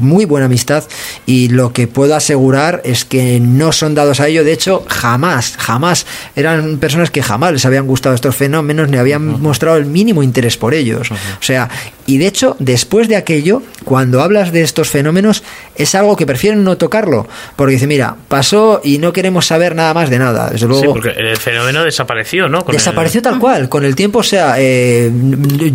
[0.00, 0.84] muy buena amistad,
[1.26, 4.44] y lo que puedo asegurar es que no son dados a ello.
[4.44, 9.40] De hecho, jamás, jamás eran personas que jamás les habían gustado estos fenómenos ni habían
[9.40, 11.10] mostrado el mínimo interés por ellos.
[11.10, 11.68] O sea,
[12.06, 15.42] y de hecho, después de aquello, cuando hablas de estos fenómenos,
[15.76, 19.92] es algo que prefieren no tocarlo, porque dice, mira, pasó y no queremos saber nada
[19.94, 20.50] más de nada.
[20.50, 22.64] Desde luego, Sí, porque el fenómeno desapareció, ¿no?
[22.64, 25.10] Con el- Desapareció tal cual, con el tiempo, o sea, eh,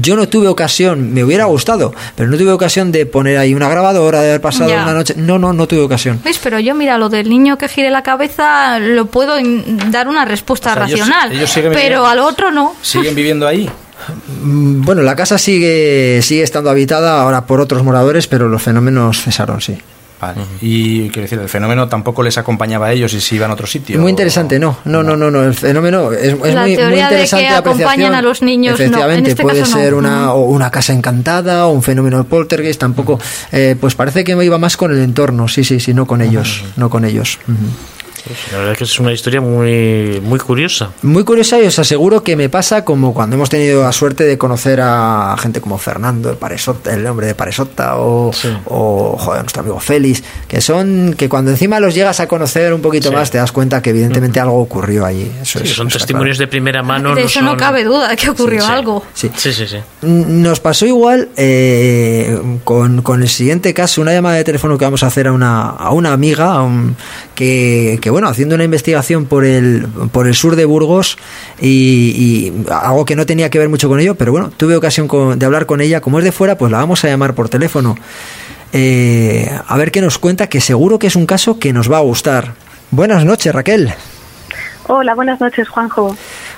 [0.01, 3.69] yo no tuve ocasión, me hubiera gustado, pero no tuve ocasión de poner ahí una
[3.69, 4.83] grabadora, de haber pasado Ya.
[4.83, 5.13] una noche.
[5.17, 6.19] No, no, no tuve ocasión.
[6.23, 6.39] ¿Ves?
[6.43, 9.33] Pero yo, mira, lo del niño que gire la cabeza, lo puedo
[9.91, 11.31] dar una respuesta O sea, ellos- racional.
[11.31, 12.75] ellos siguen pero viviendo- al otro no.
[12.81, 13.69] ¿Siguen viviendo ahí?
[14.41, 19.21] Mm, Bueno, la casa sigue, sigue estando habitada ahora por otros moradores, pero los fenómenos
[19.21, 19.77] cesaron, sí.
[20.27, 20.41] Vale.
[20.61, 23.67] Y quiero decir, el fenómeno tampoco les acompañaba a ellos y se iban a otro
[23.67, 23.99] sitio.
[23.99, 27.09] Muy interesante, no, no, no, no, no, el fenómeno es, es La muy, muy teoría
[27.09, 28.15] de que interesante la acompañan apreciación.
[28.15, 29.81] a los niños, no, en Efectivamente, este puede caso no.
[29.83, 33.19] ser una, o una casa encantada o un fenómeno poltergeist, tampoco,
[33.51, 36.21] eh, pues parece que me iba más con el entorno, sí, sí, sí, no con
[36.21, 37.39] ellos, no con ellos.
[38.51, 40.91] La verdad es que es una historia muy, muy curiosa.
[41.01, 44.37] Muy curiosa y os aseguro que me pasa como cuando hemos tenido la suerte de
[44.37, 48.31] conocer a gente como Fernando, el, Paresota, el hombre de Paresota, o,
[48.65, 52.81] o joder, nuestro amigo Félix, que son que cuando encima los llegas a conocer un
[52.81, 53.15] poquito Sí.
[53.15, 55.29] más te das cuenta que evidentemente algo ocurrió allí.
[55.41, 56.47] Eso Sí, es- son testimonios claro.
[56.47, 57.13] de primera mano.
[57.15, 58.71] de eso no son- cabe duda de que ocurrió Sí, sí.
[58.73, 59.03] algo.
[59.13, 59.31] Sí.
[59.35, 59.77] Sí, sí, sí.
[60.01, 65.03] Nos pasó igual eh, con, con el siguiente caso, una llamada de teléfono que vamos
[65.03, 66.95] a hacer a una, a una amiga a un-
[67.35, 71.17] que, que, bueno, haciendo una investigación por el, por el sur de Burgos
[71.61, 75.45] y, algo que no tenía que ver mucho con ello, pero bueno, tuve ocasión de
[75.45, 75.99] hablar con ella.
[75.99, 77.97] Como es de fuera, pues la vamos a llamar por teléfono.
[78.71, 81.97] Eh, a ver qué nos cuenta, que seguro que es un caso que nos va
[81.97, 82.53] a gustar.
[82.91, 83.93] Buenas noches, Raquel.
[84.87, 86.15] Hola, buenas noches, Juanjo.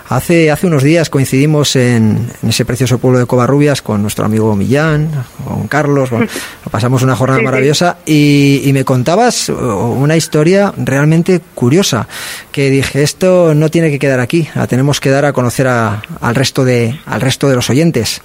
[0.09, 5.11] Hace, hace unos días coincidimos en, ese precioso pueblo de Covarrubias con nuestro amigo Millán,
[5.43, 6.09] con Carlos.
[6.71, 12.07] pasamos una jornada maravillosa y, me contabas una historia realmente curiosa
[12.51, 16.35] que dije, esto no tiene que quedar aquí, la tenemos que dar a conocer al,
[16.35, 18.21] resto de, al resto de los oyentes.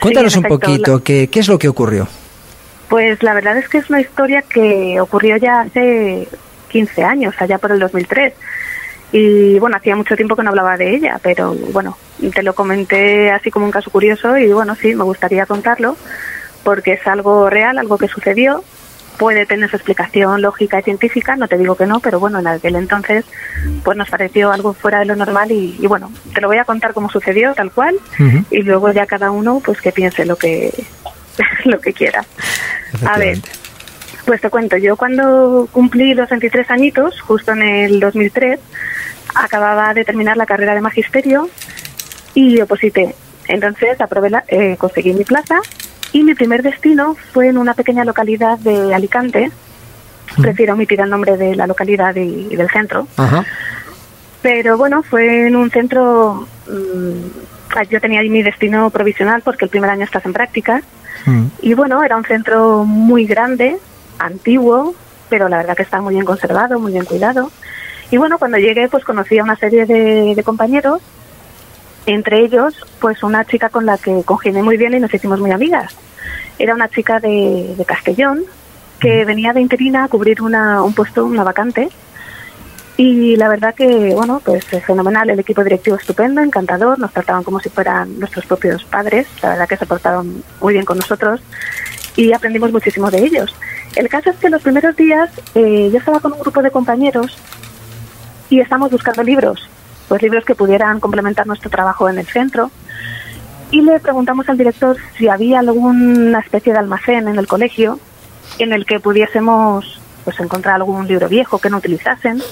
[0.00, 2.08] Cuéntanos un poquito, ¿qué, ¿qué es lo que ocurrió?
[2.88, 6.26] Pues la verdad es que es una historia que ocurrió ya hace
[6.70, 8.32] 15 años, allá por el 2003.
[9.12, 11.96] Y bueno, hacía mucho tiempo que no hablaba de ella, pero bueno,
[12.34, 15.96] te lo comenté así como un caso curioso y bueno, sí, me gustaría contarlo
[16.64, 18.64] porque es algo real, algo que sucedió.
[19.18, 22.46] Puede tener su explicación lógica y científica, no te digo que no, pero bueno, en
[22.46, 23.26] aquel entonces
[23.84, 26.94] pues nos pareció algo fuera de lo normal y, bueno, te lo voy a contar
[26.94, 27.96] cómo sucedió, tal cual,
[28.50, 30.72] y luego ya cada uno pues que piense lo que,
[31.66, 32.24] lo que quiera.
[33.06, 33.38] A ver,
[34.24, 38.60] pues te cuento, yo cuando cumplí los 23 añitos, justo en el 2003,
[39.34, 41.48] acababa de terminar la carrera de magisterio
[42.34, 43.14] y oposité.
[43.48, 45.60] Entonces aprobé eh, conseguí mi plaza
[46.12, 49.50] y mi primer destino fue en una pequeña localidad de Alicante.
[50.40, 53.06] Prefiero omitir el nombre de la localidad y, del centro.
[54.40, 56.46] Pero bueno, fue en un centro.
[56.68, 60.82] Mm, yo tenía ahí mi destino provisional porque el primer año estás en práctica.
[61.60, 63.76] Y bueno, era un centro muy grande,
[64.18, 64.94] antiguo,
[65.28, 67.50] pero la verdad que está muy bien conservado, muy bien cuidado.
[68.12, 71.00] Y bueno, cuando llegué pues conocí a una serie de, compañeros,
[72.04, 75.50] entre ellos pues una chica con la que congenié muy bien y nos hicimos muy
[75.50, 75.96] amigas.
[76.58, 78.44] Era una chica de, Castellón
[79.00, 81.88] que venía de interina a cubrir una, un puesto, una vacante.
[82.98, 87.60] Y la verdad que, bueno, pues fenomenal, el equipo directivo estupendo, encantador, nos trataban como
[87.60, 91.40] si fueran nuestros propios padres, la verdad que se portaron muy bien con nosotros
[92.14, 93.54] y aprendimos muchísimo de ellos.
[93.96, 97.38] El caso es que los primeros días eh, yo estaba con un grupo de compañeros
[98.52, 99.66] y estamos buscando libros,
[100.08, 102.70] pues libros que pudieran complementar nuestro trabajo en el centro.
[103.70, 107.98] Y le preguntamos al director si había alguna especie de almacén en el colegio
[108.58, 112.42] en el que pudiésemos pues encontrar algún libro viejo que no utilizasen.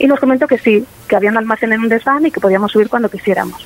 [0.00, 2.72] Y nos comentó que sí, que había un almacén en un desván y que podíamos
[2.72, 3.64] subir cuando quisiéramos.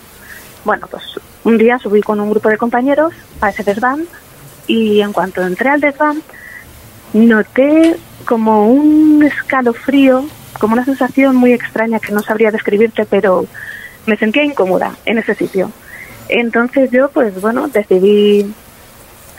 [0.66, 1.02] Bueno, pues
[1.42, 4.04] un día subí con un grupo de compañeros a ese desván
[4.66, 6.22] y en cuanto entré al desván
[7.14, 10.26] noté como un escalofrío
[10.62, 13.46] como una sensación muy extraña que no sabría describirte, pero
[14.06, 15.72] me sentía incómoda en ese sitio.
[16.28, 18.54] Entonces yo, pues bueno, decidí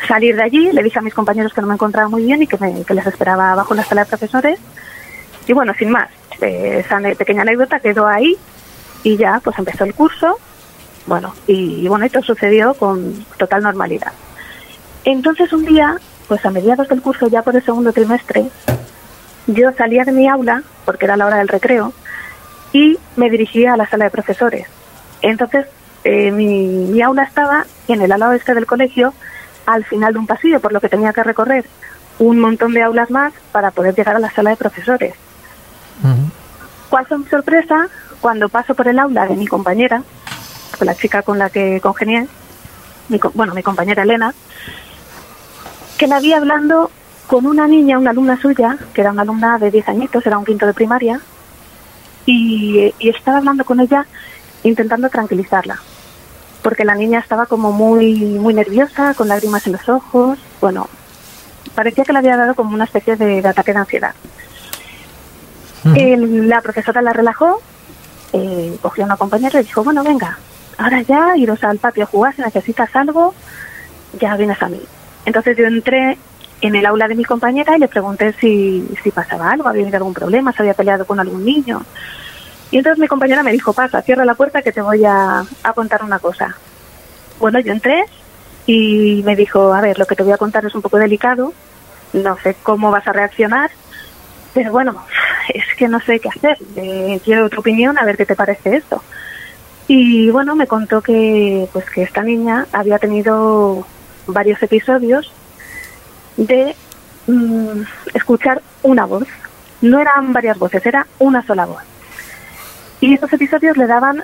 [0.06, 2.48] salir de allí, le dije a mis compañeros que no me encontraba muy bien y
[2.48, 2.58] que,
[2.94, 4.60] les esperaba abajo en la sala de profesores.
[5.48, 6.10] Y bueno, sin más,
[6.42, 8.36] eh, esa pequeña anécdota quedó ahí
[9.04, 10.38] y ya pues empezó el curso.
[11.06, 14.12] Bueno, y, y bueno, esto sucedió con total normalidad.
[15.06, 15.96] Entonces un día,
[16.28, 18.44] pues a mediados del curso, ya por el segundo trimestre,
[19.48, 21.94] yo salía de mi aula, porque era la hora del recreo,
[22.72, 24.68] y me dirigía a la sala de profesores.
[25.22, 25.68] Entonces,
[26.04, 29.14] eh, mi, aula estaba en el lado este del colegio,
[29.66, 31.66] al final de un pasillo, por lo que tenía que recorrer
[32.20, 35.16] un montón de aulas más para poder llegar a la sala de profesores.
[36.90, 37.88] ¿Cuál fue mi sorpresa?
[38.22, 40.04] Cuando paso por el aula de mi compañera,
[40.78, 42.28] con la chica con la que congenié,
[43.34, 44.34] bueno, mi compañera Elena,
[45.98, 46.92] que la vi hablando
[47.28, 50.46] con una niña, una alumna suya, que era una alumna de 10 añitos, era un
[50.46, 51.20] quinto de primaria,
[52.26, 54.06] y, estaba hablando con ella
[54.64, 55.80] intentando tranquilizarla,
[56.62, 60.88] porque la niña estaba como muy, muy nerviosa, con lágrimas en los ojos, bueno,
[61.76, 64.16] parecía que le había dado como una especie de, ataque de ansiedad.
[65.84, 67.62] la profesora la relajó,
[68.32, 70.38] eh, cogió a una compañera y dijo, bueno, venga,
[70.78, 73.34] ahora ya iros al patio a jugar, si necesitas algo,
[74.20, 74.82] ya vienes a mí.
[75.26, 76.18] Entonces yo entré
[76.68, 79.98] en el aula de mi compañera y le pregunté si, si pasaba algo, había habido
[79.98, 81.82] algún problema, se había peleado con algún niño.
[82.72, 85.46] Y entonces mi compañera me dijo, pasa, cierra la puerta que te voy a,
[85.76, 86.56] contar una cosa.
[87.38, 88.06] Bueno, yo entré
[88.66, 91.54] y me dijo, a ver, lo que te voy a contar es un poco delicado,
[92.14, 93.70] no sé cómo vas a reaccionar,
[94.54, 95.04] pero bueno,
[95.54, 98.78] es que no sé qué hacer, eh, quiero tu opinión, a ver qué te parece
[98.78, 99.04] esto.
[99.90, 103.86] Y bueno, me contó que pues que esta niña había tenido
[104.28, 105.34] varios episodios
[106.38, 106.76] de
[107.28, 107.82] mm,
[108.14, 109.28] escuchar una voz.
[109.82, 111.84] No eran varias voces, era una sola voz.
[113.02, 114.24] Y estos episodios le daban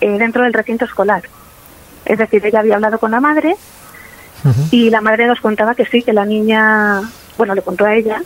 [0.00, 1.22] eh, dentro del recinto escolar.
[2.04, 3.56] Es decir, ella había hablado con la madre
[4.70, 7.02] y la madre nos contaba que sí, que la niña,
[7.36, 8.22] bueno, le contó a ella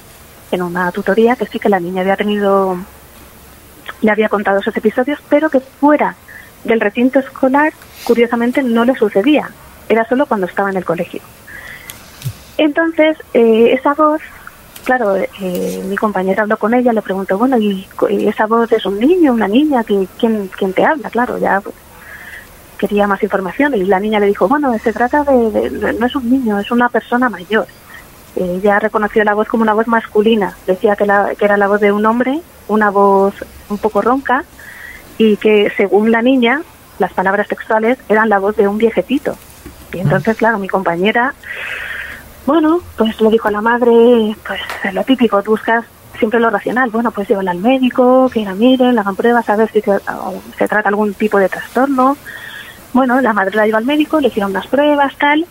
[0.53, 2.79] en una tutoría que sí, que la niña había tenido
[4.05, 6.15] le había contado esos episodios, pero que fuera
[6.63, 7.73] del recinto escolar,
[8.05, 9.51] curiosamente, no le sucedía.
[9.89, 11.21] Era solo cuando estaba en el colegio.
[12.59, 14.21] Entonces, eh, esa voz,
[14.85, 18.87] claro, eh, mi compañera habló con ella, le preguntó, bueno, ¿y, y esa voz es
[18.87, 19.83] un niño, una niña?
[19.85, 21.11] ¿Quién, quién, te habla?
[21.11, 21.75] Claro, ya pues,
[22.79, 26.07] quería más información y la niña le dijo, bueno, se trata de, de- de- no
[26.07, 27.67] es un niño, es una persona mayor.
[28.37, 31.81] Ella reconoció la voz como una voz masculina, decía que, la- que era la voz
[31.81, 33.35] de un hombre, una voz
[33.69, 34.45] un poco ronca
[35.19, 36.63] y que según la niña,
[36.99, 39.37] las palabras textuales eran la voz de un viejecito.
[39.93, 41.35] Y entonces, claro, mi compañera,
[42.47, 44.61] bueno, pues le dijo a la madre, pues
[44.95, 45.85] lo típico, buscas
[46.19, 46.91] siempre lo racional.
[46.91, 49.93] Bueno, pues llévala al médico, que la miren, le hagan pruebas, a ver si se,
[50.59, 52.17] se trata algún tipo de trastorno.
[52.93, 55.47] Bueno, la madre la llevó al médico, le hicieron unas pruebas, tal,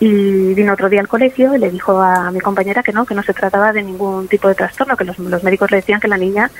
[0.00, 3.14] y vino otro día al colegio y le dijo a mi compañera que no, que
[3.14, 6.08] no se trataba de ningún tipo de trastorno, que los, los médicos le decían que
[6.08, 6.50] la niña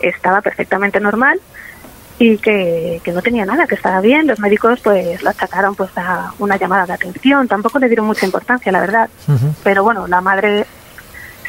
[0.00, 1.40] estaba perfectamente normal
[2.18, 4.26] y que, que no tenía nada, que estaba bien.
[4.26, 8.24] Los médicos pues lo achacaron pues a una llamada de atención, tampoco le dieron mucha
[8.26, 9.08] importancia, la verdad.
[9.62, 10.66] Pero bueno, la madre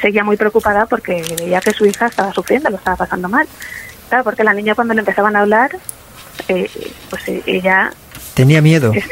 [0.01, 3.47] seguía muy preocupada porque veía que su hija estaba sufriendo, lo estaba pasando mal.
[4.09, 5.71] Claro, porque la niña cuando le empezaban a hablar,
[6.47, 6.69] eh,
[7.09, 7.91] pues ella
[8.33, 8.91] Tenía miedo.
[8.93, 9.05] es-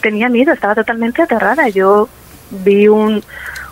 [0.00, 1.68] tenía miedo, estaba totalmente aterrada.
[1.68, 2.08] Yo
[2.50, 3.22] vi un,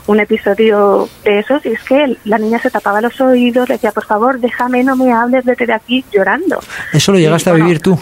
[0.08, 3.92] un episodio de esos y es que la niña se tapaba los oídos, le decía,
[3.92, 6.60] por favor, déjame, no me hables, vete de aquí, llorando.
[6.94, 7.98] Eso lo llegaste a bueno, vivir tú.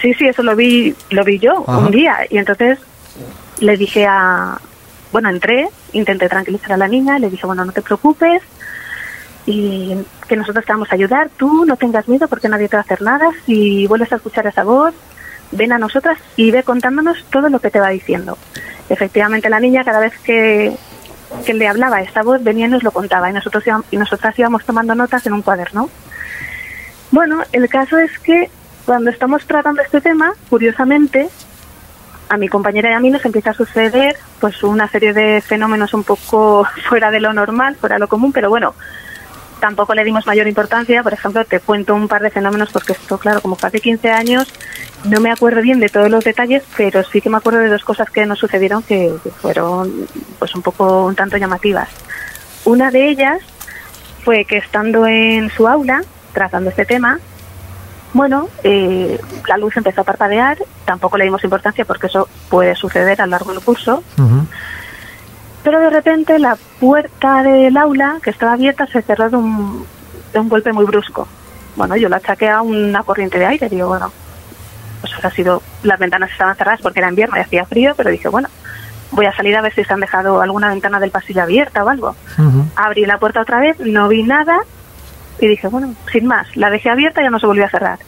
[0.00, 1.78] Sí, sí, eso lo vi, lo vi yo Ajá.
[1.78, 2.78] un día y entonces
[3.60, 4.58] le dije a,
[5.10, 8.42] bueno, entré, intenté tranquilizar a la niña, le dije, bueno, no te preocupes
[9.46, 9.96] y
[10.28, 12.84] que nosotros te vamos a ayudar, tú no tengas miedo porque nadie te va a
[12.84, 14.92] hacer nada, si vuelves a escuchar esa voz,
[15.50, 18.36] ven a nosotras y ve contándonos todo lo que te va diciendo.
[18.90, 20.76] Efectivamente, la niña cada vez que,
[21.44, 24.38] que le hablaba esta voz venía y nos lo contaba y nosotros íbamos- y nosotras
[24.38, 25.88] íbamos tomando notas en un cuaderno.
[27.10, 28.50] Bueno, el caso es que
[28.86, 31.28] cuando estamos tratando este tema, curiosamente,
[32.28, 35.92] a mi compañera y a mí nos empieza a suceder pues una serie de fenómenos
[35.94, 38.74] un poco fuera de lo normal, fuera de lo común, pero bueno,
[39.62, 41.04] tampoco le dimos mayor importancia.
[41.04, 44.10] Por ejemplo, te cuento un par de fenómenos porque esto, claro, como fue hace 15
[44.10, 44.52] años,
[45.04, 47.84] no me acuerdo bien de todos los detalles, pero sí que me acuerdo de dos
[47.84, 50.08] cosas que nos sucedieron que, fueron
[50.40, 51.88] pues un poco un tanto llamativas.
[52.64, 53.38] Una de ellas
[54.24, 57.20] fue que estando en su aula, tratando este tema,
[58.14, 63.22] bueno, eh, la luz empezó a parpadear, tampoco le dimos importancia porque eso puede suceder
[63.22, 64.02] a lo largo del curso.
[65.62, 69.86] Pero de repente la puerta del aula, que estaba abierta, se cerró de un,
[70.32, 71.28] de un golpe muy brusco.
[71.76, 74.12] Bueno, yo la achaqué a una corriente de aire, digo, bueno,
[75.00, 78.28] pues habrá sido, las ventanas estaban cerradas porque era invierno y hacía frío, pero dije,
[78.28, 78.48] bueno,
[79.12, 81.88] voy a salir a ver si se han dejado alguna ventana del pasillo abierta o
[81.88, 82.16] algo.
[82.76, 84.60] Abrí la puerta otra vez, no vi nada
[85.38, 87.98] y dije, bueno, sin más, la dejé abierta y ya no se volvió a cerrar.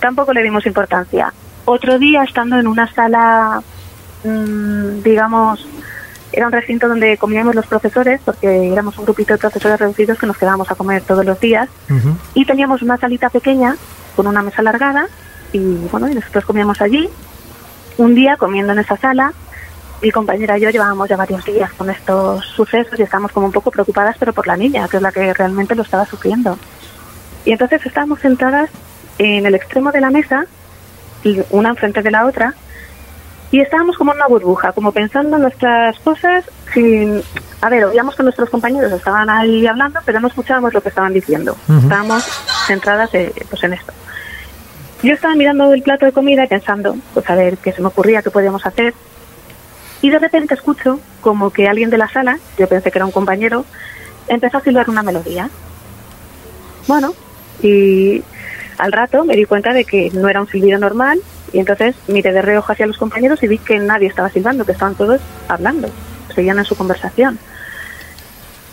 [0.00, 1.32] Tampoco le dimos importancia.
[1.64, 3.62] Otro día, estando en una sala,
[4.24, 5.66] mm, digamos,
[6.36, 10.26] era un recinto donde comíamos los profesores, porque éramos un grupito de profesores reducidos que
[10.26, 11.68] nos quedábamos a comer todos los días,
[12.34, 13.76] y teníamos una salita pequeña
[14.16, 15.06] con una mesa alargada,
[15.52, 15.58] y
[15.90, 17.08] bueno, y nosotros comíamos allí.
[17.96, 19.32] Un día, comiendo en esa sala,
[20.02, 23.52] mi compañera y yo llevábamos ya varios días con estos sucesos y estábamos como un
[23.52, 26.58] poco preocupadas, pero por la niña, que es la que realmente lo estaba sufriendo.
[27.44, 28.68] Y entonces estábamos sentadas
[29.18, 30.46] en el extremo de la mesa,
[31.50, 32.54] una enfrente de la otra,
[33.54, 37.22] y estábamos como en una burbuja, como pensando en nuestras cosas sin...
[37.60, 41.12] A ver, oíamos que nuestros compañeros estaban ahí hablando, pero no escuchábamos lo que estaban
[41.12, 41.56] diciendo.
[41.68, 42.24] Estábamos
[42.66, 43.92] centradas eh, pues en esto.
[45.04, 47.86] Yo estaba mirando el plato de comida y pensando, pues a ver qué se me
[47.86, 48.92] ocurría, qué podíamos hacer.
[50.02, 53.12] Y de repente escucho como que alguien de la sala, yo pensé que era un
[53.12, 53.64] compañero,
[54.26, 55.48] empezó a silbar una melodía.
[56.88, 57.14] Bueno,
[57.62, 58.20] y
[58.78, 61.20] al rato me di cuenta de que no era un silbido normal
[61.54, 64.72] y entonces miré de reojo hacia los compañeros y vi que nadie estaba silbando, que
[64.72, 65.88] estaban todos hablando,
[66.34, 67.38] seguían en su conversación.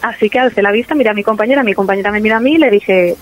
[0.01, 2.55] Así que alcé la vista, miré a mi compañera, mi compañera me mira a mí
[2.55, 3.15] y le dije,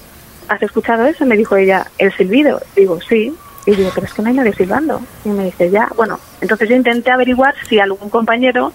[0.47, 1.25] ¿has escuchado eso?
[1.25, 2.61] Me dijo ella, ¿el silbido?
[2.73, 3.35] Digo, sí.
[3.65, 5.01] Y digo, pero es que no hay nadie silbando.
[5.25, 8.71] Y me dice, ya, bueno, entonces yo intenté averiguar si algún compañero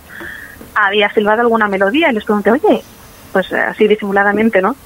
[0.74, 2.82] había silbado alguna melodía y les pregunté, oye,
[3.32, 4.76] pues eh, así disimuladamente, ¿no?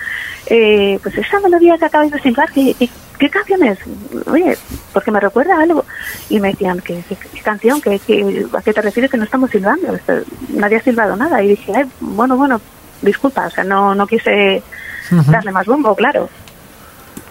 [0.46, 2.88] Eh, pues esa melodía que acabáis de silbar, ¿qué, qué,
[3.18, 3.78] qué canción es?
[4.26, 4.56] Oye,
[4.92, 5.84] porque me recuerda a algo.
[6.28, 7.80] Y me decían, ¿qué, qué, qué canción?
[7.80, 9.94] ¿Qué, qué, a qué te refieres que no estamos silbando?
[9.94, 11.42] Esto- nadie ha silbado nada.
[11.42, 12.60] Y dije, "Ay, bueno, bueno,
[13.02, 14.62] disculpa, o sea, no, no quise
[15.30, 16.28] darle más bombo, claro.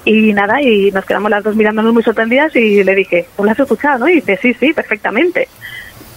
[0.06, 3.52] Y nada, y nos quedamos las dos mirándonos muy sorprendidas y le dije, ¿tú lo
[3.52, 4.00] has escuchado?
[4.00, 4.08] no?".
[4.10, 5.48] Y dice, sí, sí, perfectamente.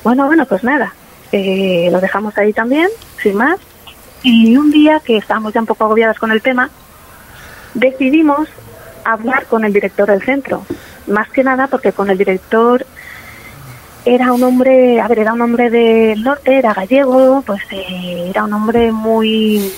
[0.05, 0.95] Bueno, bueno, pues nada,
[1.33, 2.89] eh, lo dejamos ahí también,
[3.23, 3.59] sin más.
[4.23, 6.71] Y un día que estábamos ya un poco agobiadas con el tema,
[7.75, 8.49] decidimos
[9.05, 10.65] hablar con el director del centro.
[11.07, 12.87] Más que nada porque con el director
[14.05, 18.45] era un hombre, a ver, era un hombre del norte, era gallego, pues eh, era
[18.45, 19.73] un hombre muy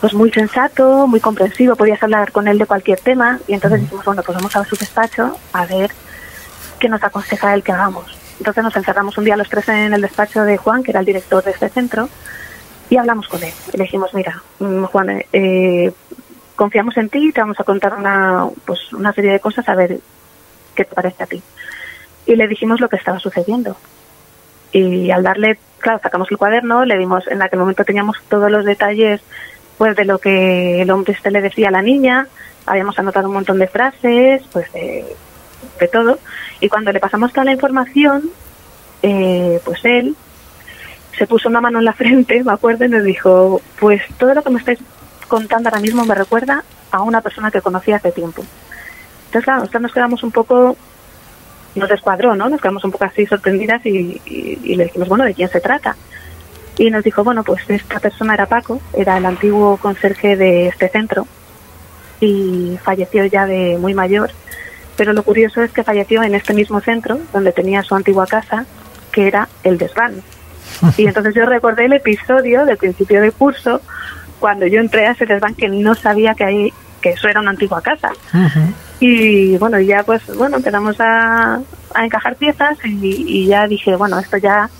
[0.00, 4.04] pues muy sensato, muy comprensivo, podías hablar con él de cualquier tema y entonces dijimos,
[4.04, 5.92] bueno, pues vamos a su despacho a ver
[6.78, 8.14] qué nos aconseja él que hagamos.
[8.38, 11.06] Entonces nos encerramos un día los tres en el despacho de Juan, que era el
[11.06, 12.10] director de este centro,
[12.90, 13.52] y hablamos con él.
[13.72, 15.92] Y le dijimos, mira, mm, Juan, eh,
[16.56, 19.98] confiamos en ti, te vamos a contar una, pues, una serie de cosas a ver
[20.74, 21.42] qué te parece a ti.
[22.26, 23.76] Y le dijimos lo que estaba sucediendo.
[24.72, 28.64] Y al darle, claro, sacamos el cuaderno, le dimos, en aquel momento teníamos todos los
[28.64, 29.20] detalles
[29.78, 32.28] pues de lo que el hombre este le decía a la niña,
[32.66, 35.04] habíamos anotado un montón de frases, pues de,
[35.80, 36.18] de todo.
[36.60, 38.30] Y cuando le pasamos toda la información,
[39.02, 40.16] eh, pues él
[41.16, 44.42] se puso una mano en la frente, me acuerdo, y nos dijo, pues todo lo
[44.42, 44.78] que me estáis
[45.34, 46.62] contando ahora mismo me recuerda
[46.92, 48.44] a una persona que conocí hace tiempo.
[49.26, 50.76] Entonces, claro, nosotros nos quedamos un poco,
[51.74, 52.48] nos descuadró, ¿no?
[52.48, 55.96] Nos quedamos un poco así sorprendidas y, y- le dijimos, bueno, ¿de quién se trata?
[56.78, 60.88] Y nos dijo, bueno, pues esta persona era Paco, era el antiguo conserje de este
[60.88, 61.26] centro
[62.20, 64.30] y falleció ya de muy mayor.
[64.96, 68.66] Pero lo curioso es que falleció en este mismo centro, donde tenía su antigua casa,
[69.10, 70.22] que era el desván.
[70.96, 73.80] Y entonces yo recordé el episodio del principio del curso,
[74.40, 77.50] cuando yo entré a ese desván que no sabía que ahí que eso era una
[77.50, 78.12] antigua casa.
[78.98, 81.60] Y bueno, ya pues bueno, empezamos a,
[81.94, 84.70] a encajar piezas y, y ya dije, bueno, esto ya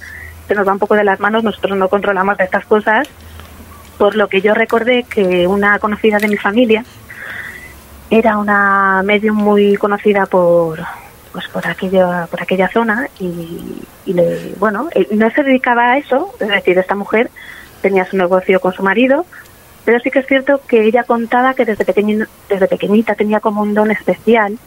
[0.48, 3.08] se nos va un poco de las manos, nosotros no controlamos de estas cosas,
[3.98, 6.84] por lo que yo recordé que una conocida de mi familia
[8.10, 10.80] era una medium muy conocida por
[11.32, 15.98] pues por aquella por aquella zona y, y le, bueno eh, no se dedicaba a
[15.98, 17.30] eso es decir esta mujer
[17.86, 19.26] tenía su negocio con su marido
[19.84, 23.60] pero sí que es cierto que ella contaba que desde pequeñi- desde pequeñita tenía como
[23.60, 24.58] un don especial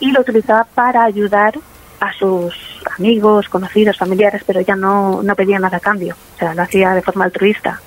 [0.00, 1.54] y lo utilizaba para ayudar
[2.00, 2.54] a sus
[2.98, 6.94] amigos, conocidos, familiares, pero ella no, no pedía nada a cambio, o sea, lo hacía
[6.94, 7.80] de forma altruista.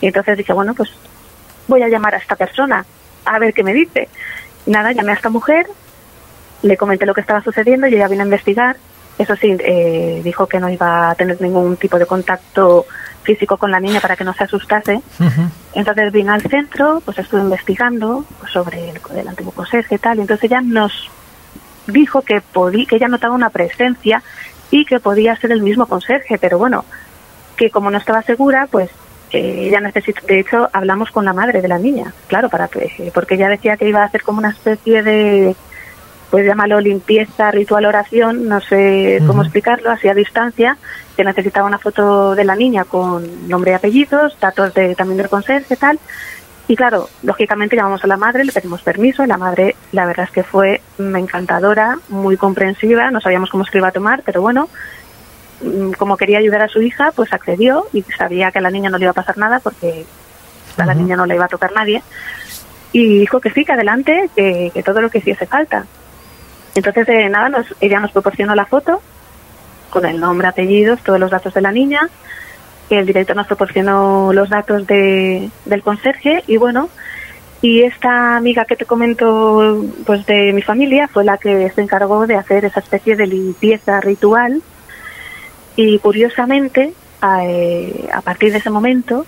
[0.00, 0.90] Y entonces dije, bueno, pues
[1.68, 2.84] voy a llamar a esta persona
[3.24, 4.08] a ver qué me dice.
[4.66, 5.66] Nada, llamé a esta mujer,
[6.62, 8.76] le comenté lo que estaba sucediendo y ella vino a investigar.
[9.16, 12.84] Eso sí, eh, dijo que no iba a tener ningún tipo de contacto
[13.28, 15.02] físico con la niña para que no se asustase.
[15.74, 20.16] Entonces vino al centro, pues estuve investigando pues, sobre el, el antiguo conserje y tal,
[20.16, 21.10] y entonces ella nos
[21.86, 24.22] dijo que podía, que ella notaba una presencia
[24.70, 26.86] y que podía ser el mismo conserje, pero bueno,
[27.56, 28.88] que como no estaba segura, pues
[29.30, 33.10] eh, ella necesita, de hecho hablamos con la madre de la niña, claro, para que,
[33.12, 35.54] porque ella decía que iba a hacer como una especie de,
[36.30, 40.78] pues llámalo limpieza, ritual, oración, no sé cómo explicarlo, así a distancia,
[41.18, 45.28] que necesitaba una foto de la niña con nombre y apellidos, datos de, también del
[45.28, 45.98] conserje, tal,
[46.68, 50.26] y claro, lógicamente llamamos a la madre, le pedimos permiso, y la madre, la verdad
[50.26, 54.22] es que fue mm, encantadora, muy comprensiva, no sabíamos cómo se lo iba a tomar,
[54.24, 54.68] pero bueno,
[55.60, 58.88] mm, como quería ayudar a su hija, pues accedió y sabía que a la niña
[58.88, 60.06] no le iba a pasar nada porque
[60.76, 62.00] a la niña no le iba a tocar nadie.
[62.92, 65.84] Y dijo que sí, que adelante, que, que todo lo que hiciese falta.
[66.76, 69.02] Entonces, eh, nada, nos, ella nos proporcionó la foto
[69.90, 72.08] con el nombre, apellidos, todos los datos de la niña.
[72.90, 76.88] El director nos proporcionó los datos de, del conserje y bueno,
[77.60, 82.26] y esta amiga que te comento pues de mi familia fue la que se encargó
[82.26, 84.62] de hacer esa especie de limpieza ritual
[85.76, 89.26] y curiosamente a, eh, partir de ese momento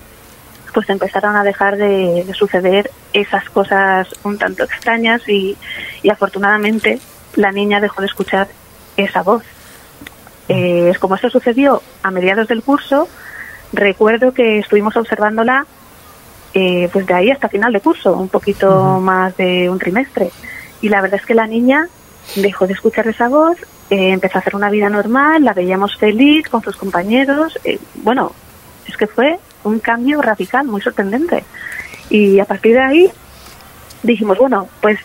[0.72, 5.56] pues empezaron a dejar de, de suceder esas cosas un tanto extrañas y,
[6.02, 7.00] y afortunadamente
[7.34, 8.48] la niña dejó de escuchar
[8.96, 9.42] esa voz.
[10.52, 13.08] Eh, como esto sucedió a mediados del curso,
[13.72, 15.64] recuerdo que estuvimos observándola
[16.52, 20.30] eh, pues de ahí hasta final de curso, un poquito más de un trimestre.
[20.80, 21.88] Y la verdad es que la niña
[22.34, 23.56] dejó de escuchar esa voz,
[23.90, 27.58] eh, empezó a hacer una vida normal, la veíamos feliz con sus compañeros.
[27.64, 28.32] eh, bueno,
[28.86, 31.44] es que fue un cambio radical, muy sorprendente.
[32.08, 33.12] Y a partir de ahí
[34.02, 34.98] dijimos, bueno, pues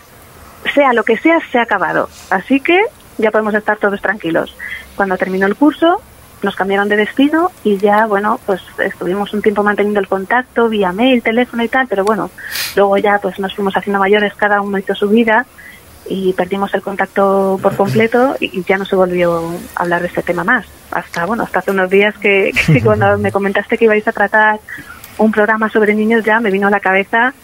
[0.74, 2.08] sea lo que sea, se ha acabado.
[2.30, 2.80] Así que
[3.18, 4.56] ya podemos estar todos tranquilos.
[4.96, 6.00] Cuando terminó el curso,
[6.42, 10.92] nos cambiaron de destino y ya, bueno, pues estuvimos un tiempo manteniendo el contacto vía
[10.92, 12.30] mail, teléfono y tal, pero bueno,
[12.74, 15.46] luego ya pues nos fuimos haciendo mayores, cada uno hizo su vida
[16.08, 20.22] y perdimos el contacto por completo y ya no se volvió a hablar de este
[20.22, 20.66] tema más.
[20.90, 24.60] Hasta, bueno, hasta hace unos días que, que cuando me comentaste que ibais a tratar
[25.18, 27.34] un programa sobre niños ya me vino a la cabeza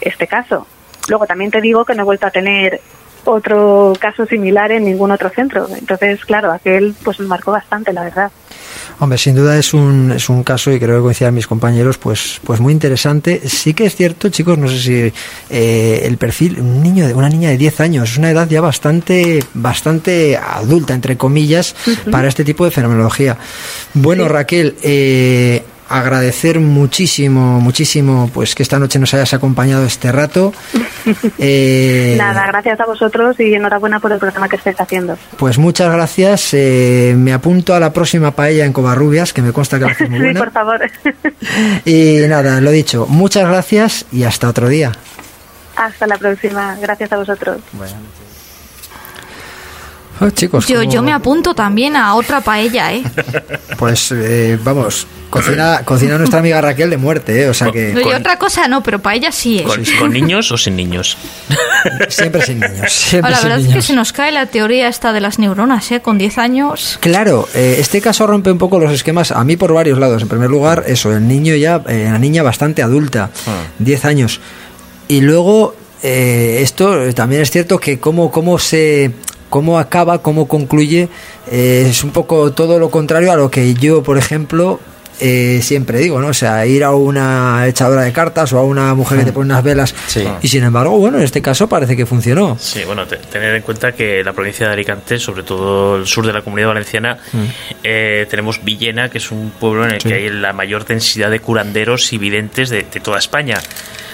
[0.00, 0.66] este caso.
[1.08, 2.80] Luego también te digo que no he vuelto a tener
[3.24, 5.66] otro caso similar en ningún otro centro.
[5.78, 8.30] Entonces, claro, aquel pues me marcó bastante, la verdad.
[9.00, 12.40] Hombre, sin duda es un, es un caso, y creo que coinciden mis compañeros, pues,
[12.42, 13.48] pues muy interesante.
[13.48, 15.12] Sí que es cierto, chicos, no sé si
[15.50, 18.60] eh, el perfil, un niño de, una niña de 10 años, es una edad ya
[18.60, 21.76] bastante, bastante adulta, entre comillas,
[22.10, 23.36] para este tipo de fenomenología.
[23.94, 30.52] Bueno, Raquel, eh, agradecer muchísimo, muchísimo, pues que esta noche nos hayas acompañado este rato.
[31.38, 35.16] Eh, Nada, gracias a vosotros y enhorabuena por el programa que estáis haciendo.
[35.38, 36.50] Pues muchas gracias.
[36.52, 40.10] Eh, me apunto a la próxima paella en Covarrubias, que me consta que la haces
[40.10, 40.34] muy buena.
[40.34, 40.90] Sí, por favor.
[41.86, 44.92] y nada, lo dicho, muchas gracias y hasta otro día.
[45.76, 46.76] Hasta la próxima.
[46.80, 47.58] Gracias a vosotros.
[47.72, 47.94] Bueno.
[50.20, 53.04] Oh, chicos, yo, yo me apunto también a otra paella, ¿eh?
[53.78, 57.48] Pues eh, vamos, cocina, cocina nuestra amiga Raquel de muerte, ¿eh?
[57.48, 57.92] O sea que.
[57.92, 59.66] Y otra cosa no, pero paella sí, ¿eh?
[59.98, 61.16] ¿Con, niños o sin niños?
[62.08, 63.08] Siempre sin niños.
[63.12, 66.00] la verdad es que se nos cae la teoría esta de las neuronas, ¿eh?
[66.00, 66.98] Con 10 años.
[67.00, 70.22] Claro, eh, este caso rompe un poco los esquemas, a mí por varios lados.
[70.22, 73.30] En primer lugar, eso, el niño ya, eh, la niña bastante adulta,
[73.78, 74.08] 10 ah.
[74.08, 74.40] años.
[75.06, 79.12] Y luego, esto también es cierto que cómo, cómo se
[79.48, 81.08] cómo acaba, cómo concluye,
[81.50, 84.80] eh, es un poco todo lo contrario a lo que yo, por ejemplo,
[85.20, 86.28] eh, siempre digo, ¿no?
[86.28, 89.46] O sea, ir a una echadora de cartas o a una mujer que te pone
[89.46, 89.94] unas velas.
[90.42, 92.56] Y sin embargo, bueno, en este caso parece que funcionó.
[92.60, 96.32] Sí, bueno, tener en cuenta que la provincia de Alicante, sobre todo el sur de
[96.32, 97.44] la comunidad valenciana, mm.
[97.82, 101.40] eh, tenemos Villena, que es un pueblo en el que hay la mayor densidad de
[101.40, 103.58] curanderos y videntes de toda España.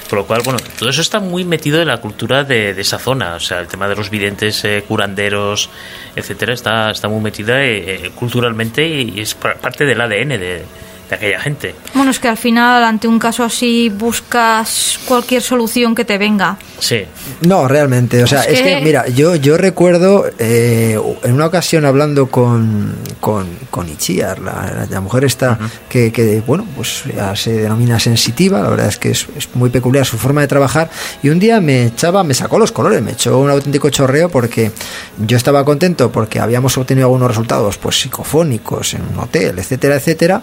[0.09, 3.35] Por lo cual, bueno, todo eso está muy metido en la cultura de, esa zona.
[3.35, 5.71] O sea, el tema de los videntes, eh, curanderos,
[6.15, 10.65] etcétera, está, está muy metida eh, culturalmente y es parte del ADN de,
[11.09, 11.75] de aquella gente.
[11.95, 16.59] Bueno, es que al final, ante un caso así, buscas cualquier solución que te venga.
[16.79, 17.03] Sí.
[17.47, 18.23] No, realmente.
[18.23, 18.81] O sea, es, que...
[18.83, 25.25] mira, yo, yo recuerdo eh, en una ocasión hablando con, con, con Ichiar, la, mujer
[25.25, 29.71] esta, que, que, bueno, pues ya se denomina sensitiva, la verdad es que es, muy
[29.71, 30.91] peculiar su forma de trabajar,
[31.23, 34.73] y un día me echaba, me sacó los colores, me echó un auténtico chorreo porque
[35.19, 40.43] yo estaba contento porque habíamos obtenido algunos resultados pues psicofónicos en un hotel, etcétera, etcétera.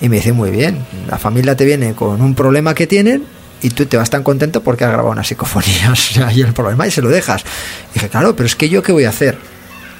[0.00, 3.24] Y me dice, muy bien, la familia te viene con un problema que tienen
[3.62, 5.92] y tú te vas tan contento porque has grabado una psicofonía.
[6.34, 7.42] y el problema y se lo dejas.
[7.90, 9.38] Y dije, claro, pero es que yo qué voy a hacer.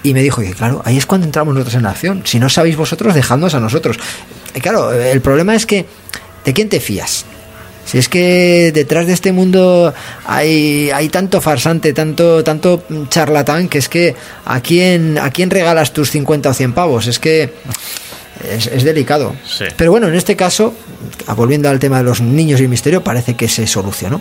[0.03, 2.23] Y me dijo, y claro, ahí es cuando entramos nosotros en la acción.
[2.25, 3.99] Si no sabéis vosotros, dejadnos a nosotros.
[4.63, 5.85] Claro, el problema es que,
[6.45, 7.27] ¿de quién te fías?
[7.85, 9.93] Si es que detrás de este mundo
[10.25, 15.93] hay, hay tanto farsante, tanto, tanto charlatán, que es que ¿a quién, ¿a quién regalas
[15.93, 17.07] tus 50 o 100 pavos?
[17.09, 17.53] Es que
[18.45, 19.35] es, delicado.
[19.77, 20.75] Pero bueno, en este caso,
[21.37, 24.21] volviendo al tema de los niños y el misterio, parece que se solucionó.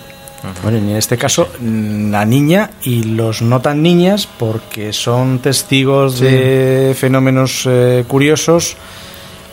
[0.63, 6.95] Bueno, en este caso, la niña y los no tan niñas, porque son testigos de
[6.97, 8.77] fenómenos eh, curiosos.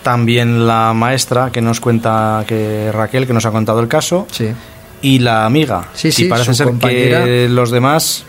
[0.02, 4.28] También la maestra que nos cuenta, que Raquel, que nos ha contado el caso.
[4.30, 4.52] Sí.
[5.02, 5.88] Y la amiga.
[5.94, 8.24] Sí, sí, y parece ser que los demás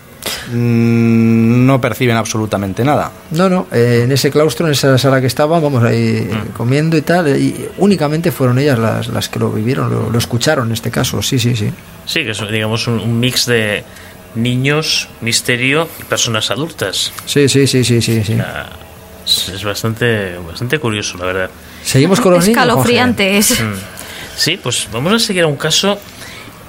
[0.51, 3.11] no perciben absolutamente nada.
[3.31, 6.53] No, no, eh, en ese claustro, en esa sala que estaban, vamos ahí mm.
[6.53, 10.73] comiendo y tal, y únicamente fueron ellas las, las que lo vivieron, lo, escucharon en
[10.73, 11.71] este caso, sí, sí, sí.
[12.05, 13.83] Sí, que es digamos un, mix de
[14.35, 17.11] niños, misterio y personas adultas.
[17.25, 18.23] Sí, sí, sí, sí, sí.
[18.23, 18.37] sí.
[19.53, 21.49] es bastante, bastante curioso, la verdad.
[21.83, 23.61] Seguimos con los Escalofriantes.
[23.61, 23.73] Mm.
[24.35, 25.99] Sí, pues vamos a seguir a un caso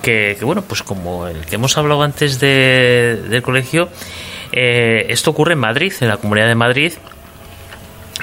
[0.09, 3.91] que, bueno, pues como el que hemos hablado antes de, del colegio,
[4.53, 6.93] eh, esto ocurre en Madrid, en la Comunidad de Madrid.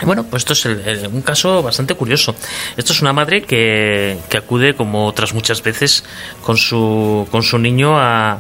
[0.01, 2.36] Bueno, pues esto es un caso bastante curioso.
[2.75, 6.03] Esto es una madre que, acude, como otras muchas veces,
[6.41, 8.39] con su, con su niño a,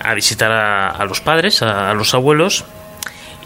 [0.00, 2.64] a visitar a, los padres, a, los abuelos,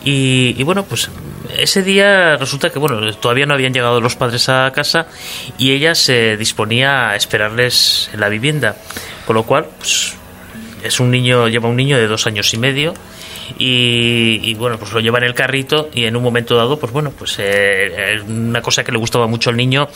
[0.04, 1.10] y, y, bueno, pues
[1.56, 5.06] ese día resulta que bueno, todavía no habían llegado los padres a casa
[5.58, 8.76] y ella se disponía a esperarles en la vivienda.
[9.26, 10.14] Con lo cual, pues,
[10.82, 12.94] es un niño, lleva un niño de dos años y medio.
[13.58, 17.12] Y, bueno, pues lo lleva en el carrito y en un momento dado, pues bueno,
[17.16, 19.88] pues eh, una cosa que le gustaba mucho al niño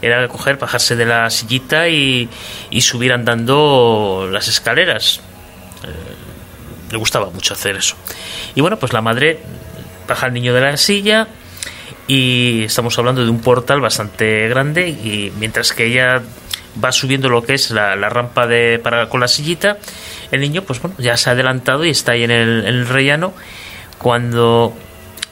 [0.00, 2.28] era coger, bajarse de la sillita y,
[2.70, 5.20] y subir andando las escaleras.
[6.90, 7.96] Le gustaba mucho hacer eso.
[8.54, 9.40] Y bueno, pues la madre
[10.08, 11.28] baja al niño de la silla
[12.06, 16.20] y estamos hablando de un portal bastante grande y mientras que ella
[16.82, 19.78] va subiendo lo que es la, rampa de para con la sillita
[20.32, 23.32] el niño pues bueno ya se ha adelantado y está ahí en el, rellano
[23.98, 24.74] cuando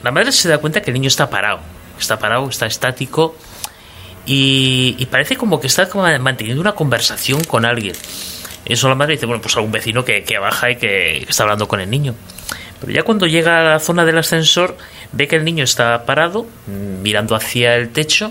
[0.04, 1.58] la madre se da cuenta que el niño está parado
[1.98, 3.36] está parado está estático
[4.24, 5.88] y, parece como que está
[6.20, 7.96] manteniendo una conversación con alguien
[8.74, 11.66] eso la madre dice bueno pues algún vecino que, que baja y que está hablando
[11.68, 12.14] con el niño
[12.80, 14.76] Pero ya cuando llega a la zona del ascensor,
[15.12, 18.30] ve que el niño está parado, mm, mirando hacia el techo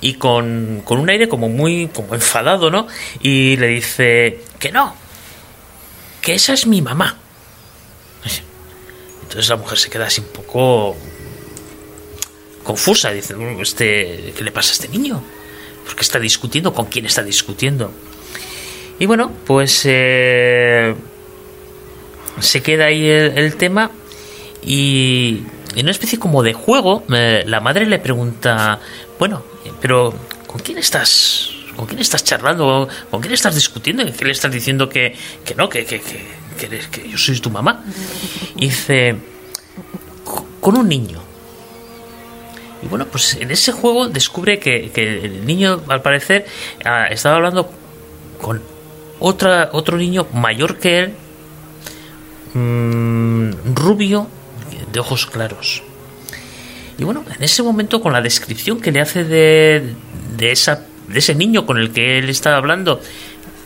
[0.00, 2.86] y con, con un aire como muy como enfadado, ¿no?
[3.22, 4.94] Y le dice que no,
[6.20, 7.16] que esa es mi mamá.
[9.22, 10.96] Entonces la mujer se queda así un poco
[12.62, 15.22] confusa, dice, "Mm, este, ¿qué le pasa a este niño?
[15.86, 16.74] ¿Por qué está discutiendo?
[16.74, 17.90] ¿Con quién está discutiendo?
[18.98, 20.94] Y bueno, pues eh,
[22.40, 23.90] se queda ahí el, tema
[24.62, 25.42] y
[25.76, 28.80] en una especie como de juego, eh, la madre le pregunta,
[29.18, 29.42] bueno,
[29.80, 30.12] pero
[30.46, 31.50] ¿con quién estás?
[31.76, 32.88] ¿Con quién estás charlando?
[33.10, 34.04] ¿Con quién estás discutiendo?
[34.16, 37.50] ¿Qué le estás diciendo que, que no, que, que, que, eres- que yo soy tu
[37.50, 37.84] mamá?
[38.56, 39.14] Y dice,
[40.24, 41.22] "Co- con un niño.
[42.82, 46.46] Y bueno, pues en ese juego descubre que, que el niño, al parecer,
[46.84, 47.70] ah, estaba hablando
[48.40, 48.60] con
[49.20, 51.14] otra, otro niño mayor que él,
[52.54, 54.28] mm, rubio,
[54.92, 55.82] de ojos claros.
[56.98, 59.94] Y bueno, en ese momento, con la descripción que le hace de,
[60.36, 63.00] de, esa, de ese niño con el que él estaba hablando,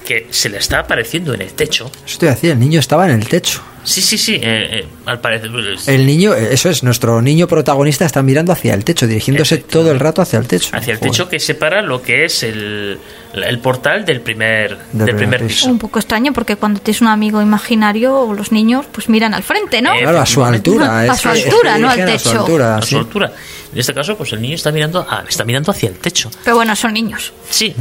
[0.04, 1.90] que se le está apareciendo en el techo.
[2.04, 3.62] Eso decía, el niño estaba en el techo.
[3.84, 5.50] Sí, sí, sí, eh, eh, al parecer.
[5.50, 9.58] pues, El niño, eh, eso es, nuestro niño protagonista está mirando hacia el techo, dirigiéndose
[9.58, 10.68] todo el rato hacia el techo.
[10.76, 11.10] hacia el Joder.
[11.10, 12.98] techo que separa lo que es el,
[13.34, 15.68] el portal del primer, del primer primer piso.
[15.68, 19.82] Un poco extraño porque cuando tienes un amigo imaginario, los niños pues miran al frente,
[19.82, 19.92] ¿no?
[19.94, 21.00] Eh, Claro, a su altura.
[21.00, 22.40] A su altura, no al dirigen a su techo.
[22.40, 22.90] altura, a sí.
[22.90, 23.32] su altura.
[23.72, 26.30] En este caso, pues el niño está mirando, a- está mirando hacia el techo.
[26.44, 27.32] Pero bueno, son niños.
[27.50, 27.74] Sí.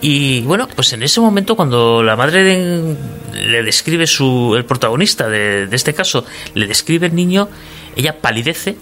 [0.00, 2.96] Y bueno, pues en ese momento cuando la madre de-
[3.32, 7.48] le describe su el protagonista de, de este caso, le describe el niño,
[7.94, 8.76] ella palidece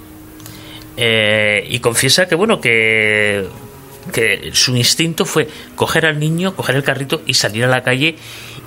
[0.96, 3.48] eh, y confiesa que bueno que
[4.12, 8.16] que su instinto fue coger al niño, coger el carrito y salir a la calle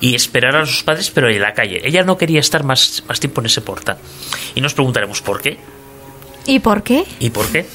[0.00, 1.80] y esperar a sus padres, pero en la calle.
[1.84, 3.98] Ella no quería estar más, más tiempo en ese portal.
[4.54, 5.58] Y nos preguntaremos por qué.
[6.46, 7.04] ¿Y por qué?
[7.20, 7.66] ¿Y por qué?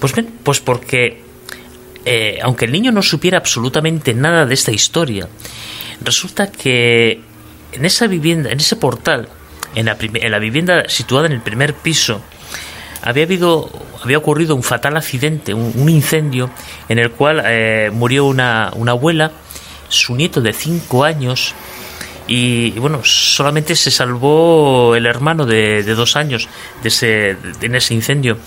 [0.00, 1.22] Pues bien, pues porque
[2.04, 5.28] eh, aunque el niño no supiera absolutamente nada de esta historia,
[6.00, 7.20] resulta que
[7.74, 9.28] en esa vivienda, en ese portal,
[9.74, 12.22] en la, en la vivienda situada en el primer piso,
[13.02, 13.70] había habido,
[14.02, 16.50] había ocurrido un fatal accidente, un, incendio,
[16.88, 19.30] en el cual eh, murió una, abuela,
[19.88, 21.54] su nieto de cinco años,
[22.26, 26.48] y, bueno, solamente se salvó el hermano de, de dos años
[26.82, 28.38] de ese, en ese incendio.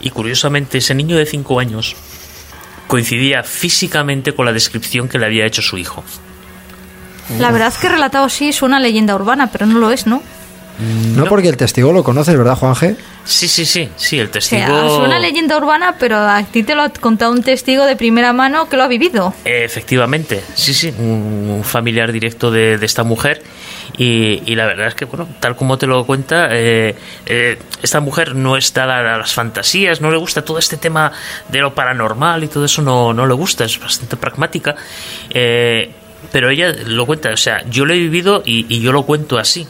[0.00, 1.94] Y curiosamente, ese niño de cinco años
[2.86, 6.02] coincidía físicamente con la descripción que le había hecho su hijo.
[7.38, 10.22] La verdad es que relatado así suena leyenda urbana, pero no lo es, ¿no?
[11.14, 12.96] No porque el testigo lo conoces, ¿verdad, Juan G?
[13.24, 14.64] Sí, sí, sí, sí, el O testigo.
[14.66, 18.32] sea, suena leyenda urbana, pero a ti te lo ha contado un testigo de primera
[18.32, 19.32] mano que lo ha vivido.
[19.44, 23.42] Efectivamente, sí, sí, un, un familiar directo de, de esta mujer.
[23.98, 28.00] Y, y la verdad es que, bueno, tal como te lo cuenta, eh, eh, esta
[28.00, 31.12] mujer no está a las fantasías, no le gusta todo este tema
[31.48, 34.74] de lo paranormal y todo eso, no, no le gusta, es bastante pragmática.
[35.30, 35.92] Eh,
[36.32, 39.38] pero ella lo cuenta, o sea, yo lo he vivido y, y yo lo cuento
[39.38, 39.68] así.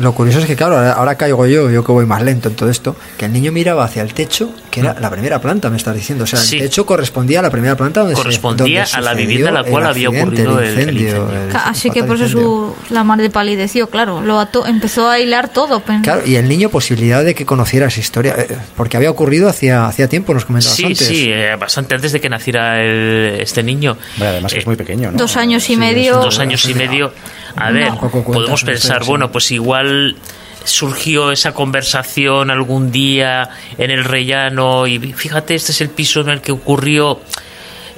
[0.00, 2.56] Lo curioso es que, claro, ahora, ahora caigo yo, yo que voy más lento en
[2.56, 5.76] todo esto, que el niño miraba hacia el techo, que era la primera planta, me
[5.76, 6.24] estás diciendo.
[6.24, 6.56] O sea, Sí.
[6.56, 9.54] el techo correspondía a la primera planta donde se- Correspondía donde a la vivienda en
[9.54, 11.30] la el cual había ocurrido el- el incendio.
[11.30, 12.74] el Así que fatal por eso incendio.
[12.88, 14.20] su, la madre palideció, claro.
[14.20, 15.80] Lo ató- empezó a hilar todo.
[15.80, 19.48] pen- Claro, y el niño posibilidad de que conociera esa historia, eh, porque había ocurrido
[19.48, 21.06] hacía, hacía tiempo, nos comentabas Sí, antes.
[21.06, 23.96] sí, eh, bastante antes de que naciera el- este niño.
[24.14, 25.18] Hombre, además que es Eh, muy pequeño, ¿no?
[25.18, 26.16] Dos años y medio.
[26.18, 27.12] dos años y medio.
[27.56, 30.16] A ver, cuentas podemos pensar, bueno, pues igual
[30.64, 33.48] surgió esa conversación algún día
[33.78, 37.20] en el rellano y fíjate, este es el piso en el que ocurrió.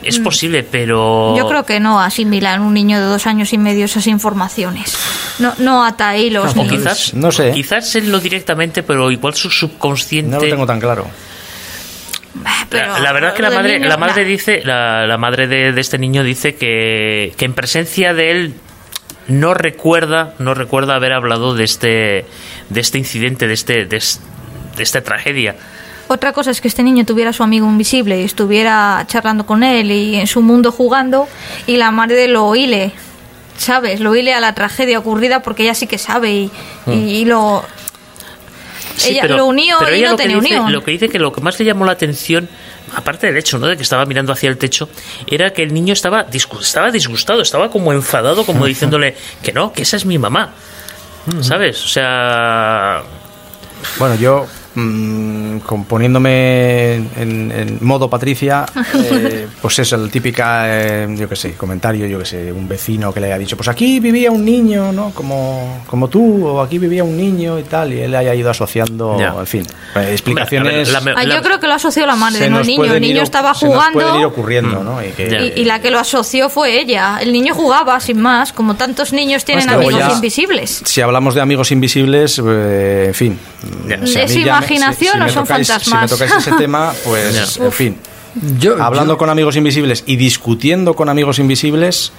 [0.02, 1.30] Es posible, pero...
[1.32, 1.38] Mm.
[1.38, 4.96] Yo creo que no asimilan un niño de dos años y medio esas informaciones.
[5.38, 7.52] No, no ata hilos O ni- quizás, No sé.
[7.52, 10.32] quizás él no directamente, pero igual su subconsciente...
[10.36, 11.06] No lo tengo tan claro.
[12.68, 15.18] Pero la, la verdad es que la lo madre, niño, la madre dice, la, la
[15.18, 18.54] madre de, de este niño dice que, que en presencia de él
[19.28, 22.24] no recuerda, no recuerda haber hablado de este,
[22.68, 24.20] de este incidente, de este, de, es-
[24.76, 25.54] de esta tragedia.
[26.08, 29.62] Otra cosa es que este niño tuviera a su amigo invisible y estuviera charlando con
[29.62, 31.26] él y en su mundo jugando
[31.66, 32.92] y la madre lo hile,
[33.56, 34.00] ¿sabes?
[34.00, 36.50] Lo hile a la tragedia ocurrida porque ella sí que sabe y,
[36.90, 37.64] y lo...
[38.96, 40.72] Sí, ella lo unió pero y ella no lo tenía dice- unión.
[40.72, 42.48] Lo que dice que lo que más le llamó la atención,
[42.94, 43.66] aparte del hecho, ¿no?
[43.66, 44.88] De que estaba mirando hacia el techo,
[45.26, 49.72] era que el niño estaba, disgu- estaba disgustado, estaba como enfadado, como diciéndole que no,
[49.72, 50.52] que esa es mi mamá.
[51.40, 51.84] ¿Sabes?
[51.84, 53.02] O sea,
[53.98, 61.06] Bueno, yo mm, con- poniéndome en, en modo Patricia, eh, pues es el típica, eh,
[61.16, 64.00] yo qué sé, comentario, yo qué sé, un vecino que le haya dicho, pues aquí
[64.00, 65.10] vivía un niño, ¿no?
[65.10, 69.18] Como, como tú, o aquí vivía un niño y tal, y él haya ido asociando,
[69.18, 69.34] Ya.
[69.38, 69.62] en fin,
[69.96, 70.94] eh, explicaciones.
[70.94, 72.84] Hombre, a ver, la- yo creo que lo asoció la madre, no el niño.
[72.94, 75.02] El niño estaba se nos pueden ir jugando.
[75.02, 75.40] Y que- Ya.
[75.42, 77.18] Y, y la que lo asoció fue ella.
[77.20, 80.82] El niño jugaba, sin más, como tantos niños tienen Pues amigos ya- invisibles.
[80.84, 83.38] Si hablamos de amigos invisibles, eh, en fin.
[83.88, 84.06] Ya.
[84.06, 86.10] si a ¿Es mí ya me- imaginación o son tocáis- Si me fantasmas?
[86.10, 87.96] tocáis ese tema, pues, en fin.
[88.58, 92.12] Yo, Hablando yo- con amigos invisibles y discutiendo con amigos invisibles,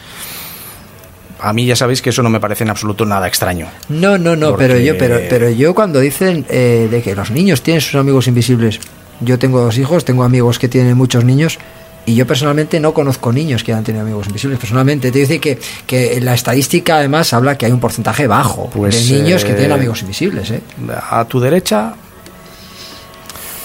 [1.39, 3.67] a mí ya sabéis que eso no me parece en absoluto nada extraño.
[3.89, 7.31] No, no, no, Porque- pero yo, pero, pero yo cuando dicen eh, de que los
[7.31, 8.79] niños tienen sus amigos invisibles,
[9.19, 11.57] yo tengo dos hijos, tengo amigos que tienen muchos niños
[12.05, 14.59] y yo personalmente no conozco niños que hayan tenido amigos invisibles.
[14.59, 19.09] Personalmente, te dice que, que la estadística además habla que hay un porcentaje bajo Pues,
[19.09, 20.51] de niños que eh, tienen amigos invisibles.
[20.51, 20.61] ¿eh?
[21.09, 21.93] A tu derecha,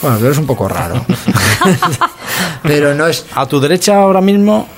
[0.02, 1.04] Bueno, tú eres un poco raro.
[2.62, 3.26] pero no es.
[3.34, 4.68] a tu derecha ahora mismo,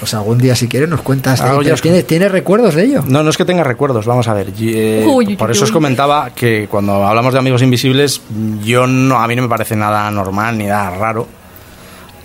[0.00, 1.40] Pues algún día, si quieres, nos cuentas.
[1.40, 3.04] Ya os- ¿Tienes, ¿Tienes recuerdos de ello?
[3.06, 4.52] no, no es que tenga recuerdos, vamos a ver.
[4.58, 8.20] y, eh, Uy, por uy, eso os comentaba que cuando hablamos de amigos invisibles,
[8.64, 11.26] yo no, a mí no me parece nada normal ni nada raro.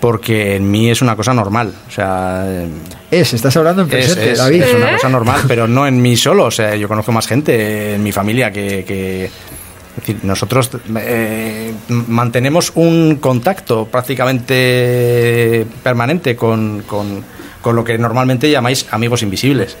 [0.00, 1.72] Porque en mí es una cosa normal.
[1.86, 2.66] O sea, eh,
[3.08, 4.62] Es, estás hablando en Es, presente, es- David.
[4.62, 4.94] es una ¿Eh?
[4.94, 6.46] cosa normal, pero no en mí solo.
[6.46, 8.84] O sea, yo conozco más gente en mi familia que.
[8.84, 9.30] que-
[9.92, 17.24] es decir, nosotros eh, mantenemos un contacto prácticamente permanente con, con-
[17.60, 19.76] con lo que normalmente llamáis amigos invisibles.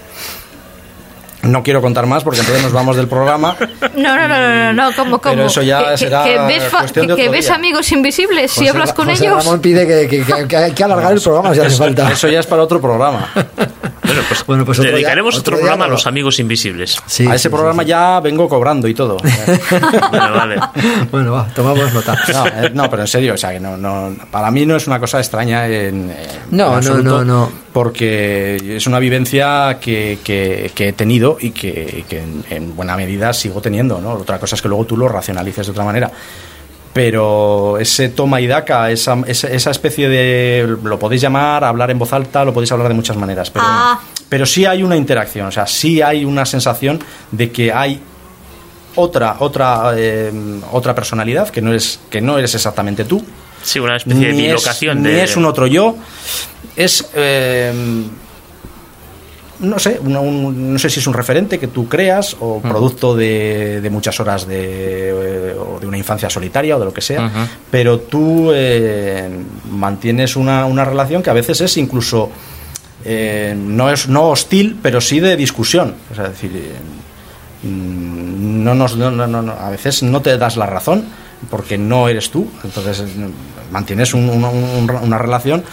[1.42, 3.56] No quiero contar más porque entonces nos vamos del programa.
[3.96, 5.34] No, no, no, no, no, como, como.
[5.34, 7.54] Pero eso ya que, será que ves, cuestión de que ves día.
[7.56, 9.44] amigos invisibles si José hablas con José ellos.
[9.44, 12.10] Ramón pide que, que- que- que- que alargar el programa si hace falta.
[12.12, 13.28] Eso ya es para otro programa.
[14.12, 16.98] Bueno, pues, Bueno, pues otro día- dedicaremos otro programa a lo- los amigos invisibles.
[17.06, 19.16] Sí, a ese sí, programa sí, ya vengo cobrando y todo.
[20.10, 20.56] Bueno, vale.
[21.10, 22.16] Bueno, va, tomamos nota.
[22.32, 24.86] No, eh, no, pero en serio, o sea, que no, no, para mí no es
[24.86, 26.16] una cosa extraña en, en
[26.50, 27.52] No, no, no, no.
[27.72, 32.96] porque es una vivencia que, que- que he tenido y que, que en, en buena
[32.96, 34.10] medida sigo teniendo, ¿no?
[34.12, 36.10] Otra cosa es que luego tú lo racionalices de otra manera.
[36.92, 40.76] Pero ese toma y daca, esa, esa, esa especie de.
[40.82, 43.50] Lo podéis llamar, hablar en voz alta, lo podéis hablar de muchas maneras.
[43.50, 43.98] Pero, Ah.
[44.28, 48.00] pero sí hay una interacción, o sea, sí hay una sensación de que hay
[48.94, 50.30] otra otra eh,
[50.70, 53.24] otra personalidad que no es que no eres exactamente tú
[53.62, 55.02] Sí, una especie de ni es, bilocación.
[55.02, 55.96] ni de, es un otro yo
[56.76, 57.72] es eh,
[59.62, 63.14] no sé una- un- no sé si es un referente que tú creas o producto
[63.16, 67.00] de, de muchas horas de, eh, o de una infancia solitaria o de lo que
[67.00, 67.30] sea
[67.70, 69.28] pero tú eh,
[69.70, 72.30] mantienes una, una relación que a veces es incluso
[73.04, 75.94] eh, no es no hostil pero sí de discusión.
[76.10, 76.72] O sea, es decir eh,
[77.64, 81.04] no nos no, no, no, no, a veces no te das la razón
[81.50, 82.48] porque no eres tú.
[82.64, 83.06] Entonces eh,
[83.72, 85.64] mantienes un- un- un- una relación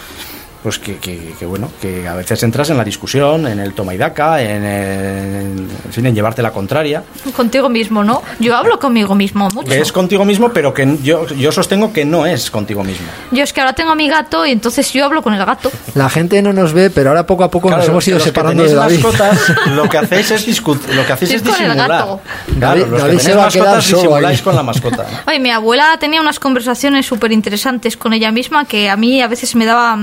[0.62, 3.94] pues que, que- que, bueno que a veces entras en la discusión en el toma
[3.94, 7.02] y daca en, el- en fin en llevarte la contraria
[7.34, 8.22] Contigo mismo, ¿no?
[8.38, 9.68] Yo hablo conmigo mismo mucho.
[9.68, 13.42] que es contigo mismo pero que yo, yo sostengo que no es contigo mismo Yo
[13.42, 15.70] es que ahora tengo a mi gato y entonces yo hablo con el gato.
[15.94, 18.30] La gente no nos ve, pero ahora poco a poco nos hemos ido los que
[18.30, 19.02] separando de tenéis David.
[19.04, 21.88] mascotas, lo que hacéis es discutir, lo que hacéis es con el disimular.
[21.88, 22.20] gato.
[22.58, 24.44] Claro, David- los que se va a quedar mascotas solo disimuláis ahí.
[24.44, 25.06] con la mascota.
[25.26, 29.28] Oye, mi abuela tenía unas conversaciones súper interesantes con ella misma que a mí a
[29.28, 29.98] veces me daba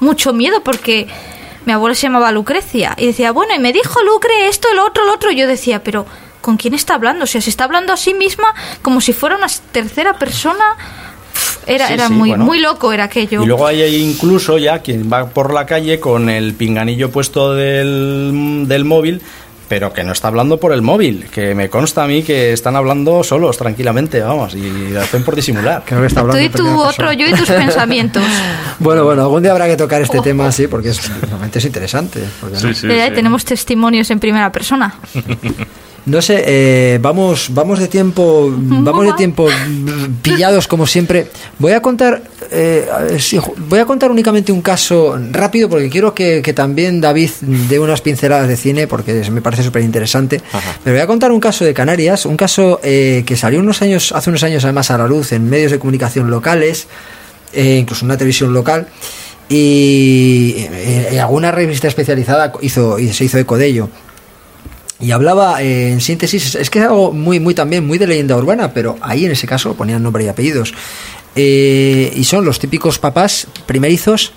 [0.00, 1.08] mucho miedo porque
[1.66, 5.04] mi abuela se llamaba Lucrecia y decía, bueno, y me dijo Lucre esto, el otro,
[5.04, 5.30] el otro.
[5.30, 6.06] Y yo decía, pero
[6.40, 7.24] ¿con quién está hablando?
[7.24, 10.64] O sea, se está hablando a sí misma como si fuera una tercera persona.
[11.66, 12.44] Era, Sí, era sí, muy, bueno.
[12.44, 13.42] muy loco, era aquello.
[13.42, 18.64] Y luego hay incluso ya quien va por la calle con el pinganillo puesto del,
[18.66, 19.22] del móvil,
[19.70, 22.74] pero que no está hablando por el móvil, que me consta a mí que están
[22.74, 25.84] hablando solos, tranquilamente, vamos, y lo hacen por disimular.
[25.86, 28.22] Creo que está Tú hablando y en tu primera otro yo y tus pensamientos.
[28.80, 32.20] Bueno, bueno, algún día habrá que tocar este tema, sí, porque es, realmente es interesante.
[32.40, 33.12] porque no- Sí, sí, Ya sí.
[33.14, 34.94] Tenemos testimonios en primera persona.
[36.06, 39.48] No sé, eh, vamos, vamos de tiempo, vamos de tiempo
[40.22, 41.28] pillados como siempre.
[41.58, 42.88] Voy a contar, eh,
[43.68, 47.30] voy a contar únicamente un caso rápido porque quiero que, que también David
[47.68, 50.40] dé unas pinceladas de cine porque me parece súper interesante.
[50.82, 54.12] Pero voy a contar un caso de Canarias, un caso eh, que salió unos años,
[54.12, 56.86] hace unos años además a la luz en medios de comunicación locales,
[57.52, 58.88] eh, incluso en una televisión local.
[59.48, 63.90] Y eh, en alguna revista especializada hizo, y se hizo eco de ello.
[65.00, 68.36] Y hablaba, eh, en síntesis, es que es algo muy, muy también, muy de leyenda
[68.36, 70.74] urbana, pero ahí en ese caso ponían nombre y apellidos.
[71.36, 74.32] Eh, y son los típicos papás primerizos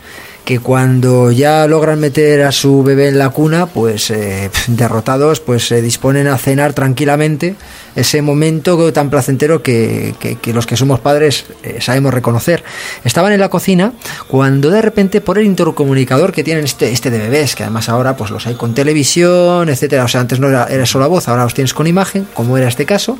[0.45, 5.67] que cuando ya logran meter a su bebé en la cuna, pues eh, derrotados, pues
[5.67, 7.55] se disponen a cenar tranquilamente
[7.95, 10.15] ese momento tan placentero que,
[10.53, 12.63] los que somos padres eh, sabemos reconocer.
[13.03, 13.93] Estaban en la cocina
[14.27, 18.15] cuando de repente por el intercomunicador que tienen este, este de bebés, que además ahora
[18.15, 21.43] pues los hay con televisión, etcétera, o sea, antes no era, era solo voz, ahora
[21.43, 23.17] los tienes con imagen, como era este caso,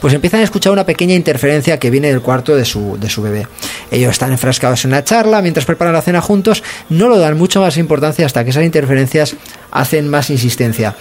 [0.00, 3.22] pues empiezan a escuchar una pequeña interferencia que viene del cuarto de su, de su
[3.22, 3.46] bebé.
[3.90, 7.60] Ellos están enfrascados en una charla mientras preparan la cena juntos, no lo dan mucho
[7.60, 9.36] más importancia hasta que esas interferencias
[9.70, 10.96] hacen más insistencia.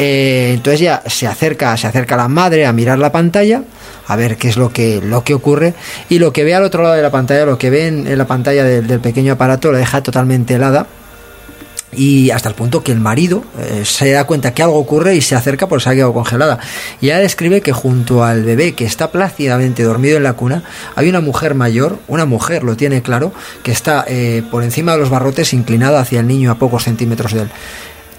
[0.00, 3.64] Eh, entonces ya se acerca, se acerca la madre a mirar la pantalla,
[4.06, 5.74] a ver qué es lo que, lo que ocurre,
[6.08, 8.26] y lo que ve al otro lado de la pantalla, lo que ve en, la
[8.26, 10.86] pantalla del, pequeño aparato, la deja totalmente helada.
[11.90, 15.22] Y hasta el punto que el marido eh, se da cuenta que algo ocurre y
[15.22, 16.58] se acerca porque se ha quedado congelada.
[17.00, 20.64] Y ella describe que junto al bebé que está plácidamente dormido en la cuna,
[20.96, 23.32] hay una mujer mayor, una mujer, lo tiene claro,
[23.62, 27.32] que está eh, por encima de los barrotes inclinada hacia el niño a pocos centímetros
[27.32, 27.50] de él.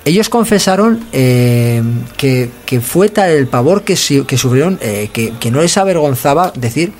[0.05, 1.83] Ellos confesaron eh,
[2.17, 2.49] que,
[2.81, 3.95] fue tal el pavor que,
[4.27, 6.93] que sufrieron eh, que, no les avergonzaba decir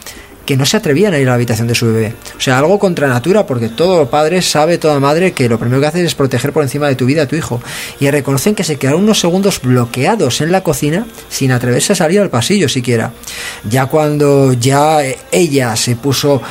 [0.46, 2.16] que no se atrevían a ir a la habitación de su bebé.
[2.36, 5.86] O sea, algo contra natura, porque todo padre sabe, toda madre, que lo primero que
[5.86, 7.62] hace es proteger por encima de tu vida a tu hijo.
[8.00, 12.20] Y reconocen que se quedaron unos segundos bloqueados en la cocina sin atreverse a salir
[12.20, 13.14] al pasillo siquiera.
[13.70, 16.42] Ya cuando ya ella se puso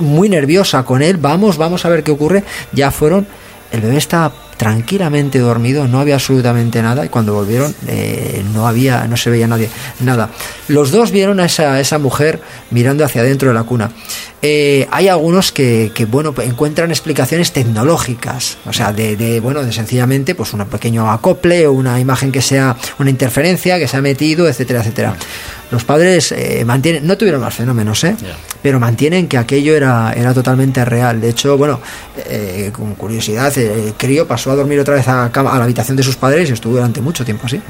[0.00, 2.42] muy nerviosa con él, vamos, vamos a ver qué ocurre,
[2.72, 3.28] ya fueron,
[3.70, 9.06] el bebé está tranquilamente dormido, no había absolutamente nada y cuando volvieron eh, no había,
[9.06, 9.68] no se veía nadie,
[10.00, 10.30] nada.
[10.68, 12.40] Los dos vieron a esa, esa mujer
[12.70, 13.90] mirando hacia adentro de la cuna.
[14.40, 19.72] Eh, hay algunos que, que, bueno, encuentran explicaciones tecnológicas, o sea, de, de, bueno, de
[19.72, 24.02] sencillamente, pues un pequeño acople o una imagen que sea una interferencia que se ha
[24.02, 25.16] metido, etcétera, etcétera
[25.72, 28.14] los padres eh, mantienen, no tuvieron más fenómenos, ¿eh?
[28.62, 31.18] pero mantienen que aquello era, era totalmente real.
[31.18, 31.80] De hecho, bueno,
[32.28, 36.02] eh, con curiosidad, el crío pasó a dormir otra vez a, a, la habitación de
[36.02, 37.60] sus padres y estuvo durante mucho tiempo así.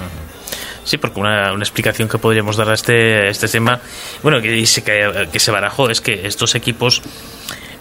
[0.85, 3.81] Sí, porque una, una, explicación que podríamos dar a este, este tema,
[4.21, 7.03] bueno, que, dice que, que se barajó, es que estos equipos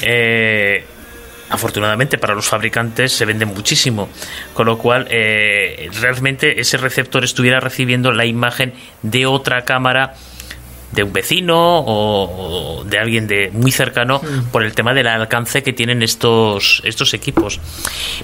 [0.02, 0.86] eh,
[1.52, 4.10] afortunadamente para los fabricantes se vende muchísimo,
[4.54, 8.74] con lo cual eh, realmente ese receptor estuviera recibiendo la imagen
[9.04, 10.16] de otra cámara
[10.94, 14.22] de un vecino o, de alguien de muy cercano
[14.52, 17.60] por el tema del alcance que tienen estos estos equipos.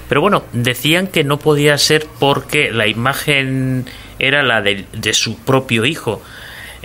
[0.08, 3.86] Pero bueno, decían que no podía ser porque la imagen
[4.18, 6.22] era la de su propio hijo.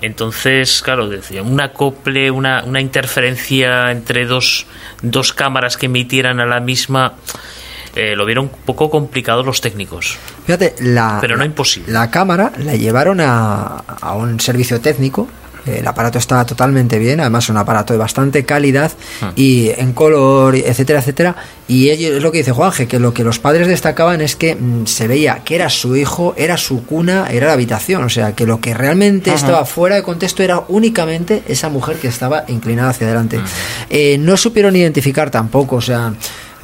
[0.03, 4.65] Entonces, claro, decía, un acople, una, una interferencia entre dos,
[5.01, 7.13] dos cámaras que emitieran a la misma,
[7.95, 10.17] eh, lo vieron un poco complicado los técnicos.
[10.45, 11.93] Fíjate, la, pero no imposible.
[11.93, 15.29] La cámara la llevaron a, a un servicio técnico
[15.65, 18.91] el aparato está totalmente bien, además es un aparato de bastante calidad
[19.21, 19.31] ah.
[19.35, 21.35] y en color, etcétera, etcétera.
[21.67, 24.85] Y es lo que dice Juanje, que lo que los padres destacaban es que mm,
[24.85, 28.03] se veía que era su hijo, era su cuna, era la habitación.
[28.03, 32.07] O sea, que lo que realmente estaba fuera de contexto era únicamente esa mujer que
[32.07, 33.39] estaba inclinada hacia adelante.
[33.89, 36.13] Eh, no supieron identificar tampoco, o sea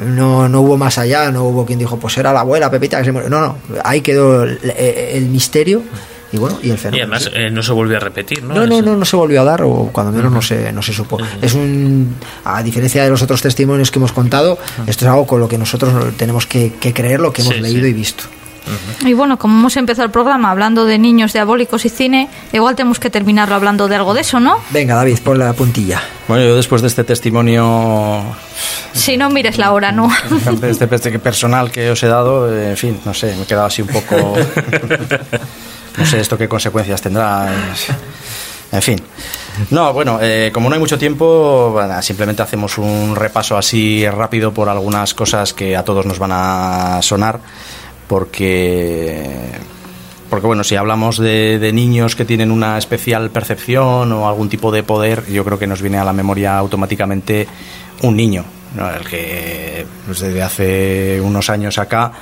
[0.05, 3.05] no, no hubo más allá, no hubo quien dijo, pues era la abuela Pepita que
[3.05, 3.29] se murió.
[3.29, 5.83] No, no, ahí quedó el misterio
[6.31, 6.97] y bueno, y el fenómeno.
[6.97, 8.53] Y además eh, no se volvió a repetir, ¿no?
[8.53, 10.93] No, no, no, no se volvió a dar, o cuando menos no, se, no se
[10.93, 11.17] supo.
[11.41, 12.15] Es un.
[12.43, 15.57] A diferencia de los otros testimonios que hemos contado, esto es algo con lo que
[15.57, 18.25] nosotros tenemos que, creer lo que hemos leído y visto.
[19.03, 22.99] Y bueno, como hemos empezado el programa hablando de niños diabólicos y cine, igual tenemos
[22.99, 24.59] que terminarlo hablando de algo de eso, ¿no?
[24.69, 26.01] Venga, David, pon la puntilla.
[26.27, 28.21] Bueno, yo después de este testimonio...
[28.93, 30.09] Si no mires la hora, ¿no?
[30.61, 33.81] Este, este personal que os he dado, en fin, no sé, me he quedado así
[33.81, 34.35] un poco...
[35.97, 37.51] No sé esto qué consecuencias tendrá.
[38.71, 39.01] En fin.
[39.71, 44.69] No, bueno, eh, como no hay mucho tiempo, simplemente hacemos un repaso así rápido por
[44.69, 47.39] algunas cosas que a todos nos van a sonar,
[48.07, 49.27] porque,
[50.29, 54.83] porque bueno, si hablamos de, niños que tienen una especial percepción o algún tipo de
[54.83, 57.47] poder, yo creo que nos viene a la memoria automáticamente
[58.03, 58.45] un niño,
[58.77, 62.13] el que pues, desde hace unos años acá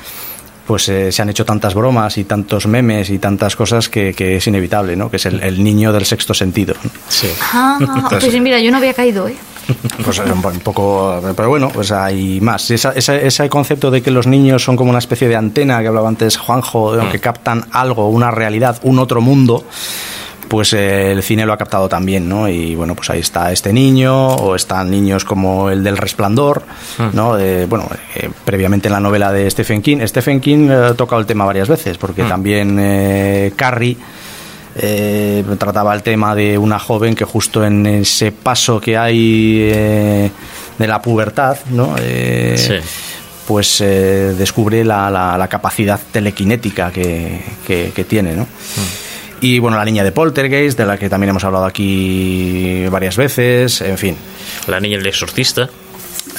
[0.68, 4.48] pues eh, se han hecho tantas bromas y tantos memes y tantas cosas que, es
[4.48, 5.10] inevitable, ¿no?
[5.10, 6.76] Que es el, niño del sexto sentido.
[7.08, 7.30] Sí.
[7.54, 9.36] Ah, pues mira, yo no había caído, ¿eh?
[10.04, 12.70] Pues un, poco, pero bueno, pues hay más.
[12.72, 16.38] ese concepto de que los niños son como una especie de antena que hablaba antes
[16.38, 17.12] Juanjo, mm.
[17.12, 19.66] que captan algo, una realidad, un otro mundo
[20.48, 22.48] pues eh, el cine lo ha captado también, ¿no?
[22.50, 26.64] Y bueno, pues ahí está este niño, o están niños como el del Resplandor,
[27.00, 27.10] ah.
[27.14, 27.32] ¿no?
[27.68, 29.98] bueno, eh, previamente en la novela de Stephen King.
[30.06, 32.28] Stephen King ha tocado el tema varias veces, porque ah.
[32.30, 33.98] también eh, Carrie
[35.58, 39.58] trataba el tema de una joven que justo en ese paso que hay
[40.78, 41.96] de la pubertad, ¿no?
[42.58, 42.74] Sí
[43.48, 48.46] pues eh, descubre la, la- la capacidad telequinética que, que- que tiene, ¿no?
[49.42, 53.82] Y bueno, la niña de Poltergeist, de la que también hemos hablado aquí varias veces,
[53.82, 54.16] en fin.
[54.68, 55.70] La niña del exorcista.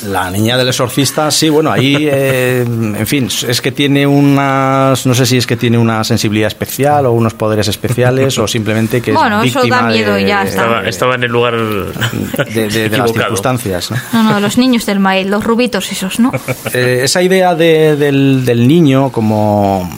[0.07, 5.15] La niña del exorcista, sí, bueno, ahí, eh, en fin, es que tiene unas, no
[5.15, 9.11] sé si es que tiene una sensibilidad especial o unos poderes especiales o simplemente que
[9.13, 10.63] es Bueno, eso da miedo de, y ya está.
[10.63, 13.97] Estaba, estaba en el lugar de, de- de las circunstancias, ¿no?
[14.13, 16.31] No, no, los niños del maíz, los rubitos esos, ¿no?
[16.75, 19.91] Eh, esa idea de- del, del niño como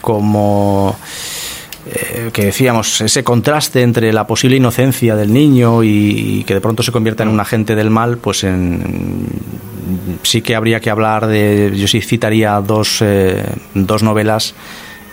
[0.00, 0.98] como
[2.32, 6.92] que decíamos ese contraste entre la posible inocencia del niño y, que de pronto se
[6.92, 9.26] convierta en un agente del mal pues en
[10.22, 14.54] sí que habría que hablar de yo sí citaría dos eh, dos novelas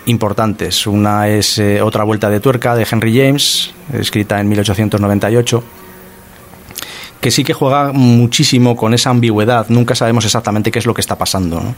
[0.06, 0.86] importantes.
[0.86, 5.64] Una es eh, otra vuelta de tuerca de Henry James escrita en 1898
[7.24, 9.64] que sí que juega muchísimo con esa ambigüedad.
[9.70, 11.58] Nunca sabemos exactamente qué es lo que está pasando.
[11.58, 11.74] ¿no?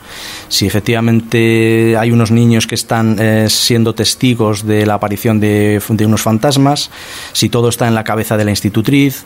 [0.48, 6.04] Si efectivamente hay unos niños que están eh, siendo testigos de la aparición de, de
[6.04, 6.90] unos fantasmas,
[7.32, 9.24] si todo está en la cabeza de la institutriz,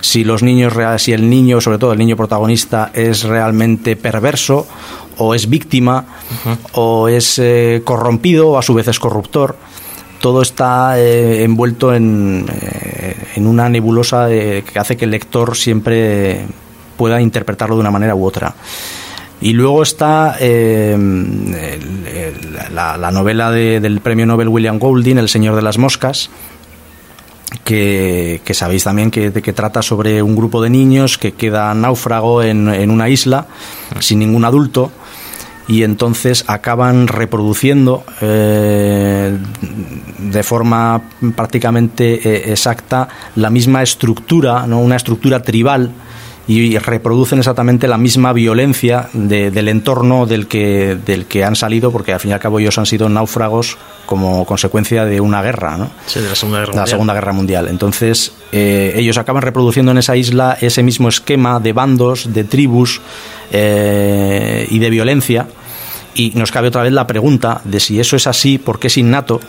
[0.00, 4.66] si los niños si el niño, sobre todo el niño protagonista, es realmente perverso
[5.16, 6.06] o es víctima
[6.72, 9.56] o es eh, corrompido o a su vez es corruptor
[10.22, 15.56] todo está eh, envuelto en, eh, en una nebulosa eh, que hace que el lector
[15.56, 16.46] siempre
[16.96, 18.54] pueda interpretarlo de una manera u otra.
[19.40, 25.18] Y luego está eh, el- el- la, la novela de- del premio Nobel William Golding,
[25.18, 26.30] El Señor de las Moscas,
[27.64, 32.42] que, que sabéis también que, que trata sobre un grupo de niños que queda náufrago
[32.42, 33.46] en, en una isla
[34.00, 34.90] sin ningún adulto
[35.68, 39.36] y entonces acaban reproduciendo eh,
[40.18, 41.02] de forma
[41.36, 44.80] prácticamente eh, exacta la misma estructura, ¿no?
[44.80, 45.92] una estructura tribal
[46.48, 51.92] y reproducen exactamente la misma violencia de- del entorno del que, del que han salido,
[51.92, 53.76] porque al fin y al cabo ellos han sido náufragos
[54.06, 55.90] como consecuencia de una guerra, ¿no?
[56.06, 56.88] Sí, de la Segunda Guerra la Mundial.
[56.88, 57.68] Segunda Guerra Mundial.
[57.68, 63.00] Entonces, eh, ellos acaban reproduciendo en esa isla ese mismo esquema de bandos, de tribus
[63.52, 65.46] eh, y de violencia.
[66.14, 69.40] Y nos cabe otra vez la pregunta de si eso es así, porque es innato,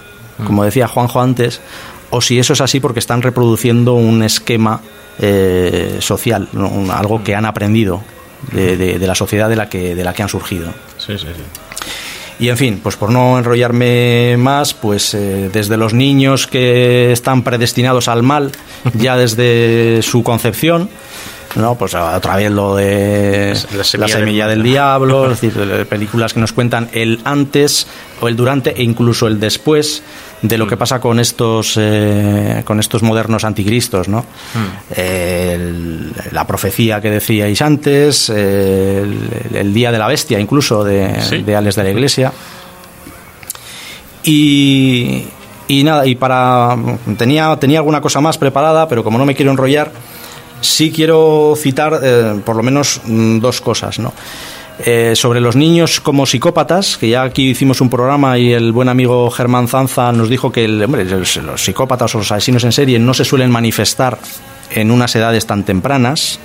[0.45, 1.59] como decía Juanjo antes,
[2.15, 4.81] o si eso es así porque están reproduciendo un esquema
[5.19, 6.67] eh, social, ¿no?
[6.69, 8.03] Un- algo que han aprendido
[8.51, 10.67] de, de- de la sociedad de la que, de la que han surgido.
[10.97, 11.43] Sí, sí, sí.
[12.39, 17.43] Y en fin, pues por no enrollarme más, pues eh, desde los niños que están
[17.43, 18.51] predestinados al mal,
[18.95, 20.89] ya desde su concepción,
[21.55, 21.75] ¿no?
[21.75, 25.85] Pues otra vez lo de La la semilla semilla, del- del diablo, es decir, eh,
[25.85, 27.85] películas que nos cuentan el antes
[28.19, 30.01] o el durante e incluso el después
[30.43, 34.25] de lo que pasa con estos eh, con estos modernos anticristos, ¿no?
[34.95, 41.41] El- la profecía que decíais antes, el, el día de la bestia, incluso de, Sí.
[41.43, 42.31] de Alex de la Iglesia.
[44.23, 45.25] Y,
[45.67, 46.75] y nada, y para.
[47.17, 49.91] Tenía, tenía alguna cosa más preparada, pero como no me quiero enrollar,
[50.61, 54.13] sí quiero citar eh, por lo menos mm, dos cosas, ¿no?
[54.85, 58.89] Eh, sobre los niños como psicópatas, que ya aquí hicimos un programa y el buen
[58.89, 62.99] amigo Germán Zanza nos dijo que el, hombre, los, psicópatas o los asesinos en serie
[62.99, 64.17] no se suelen manifestar
[64.71, 66.37] en unas edades tan tempranas,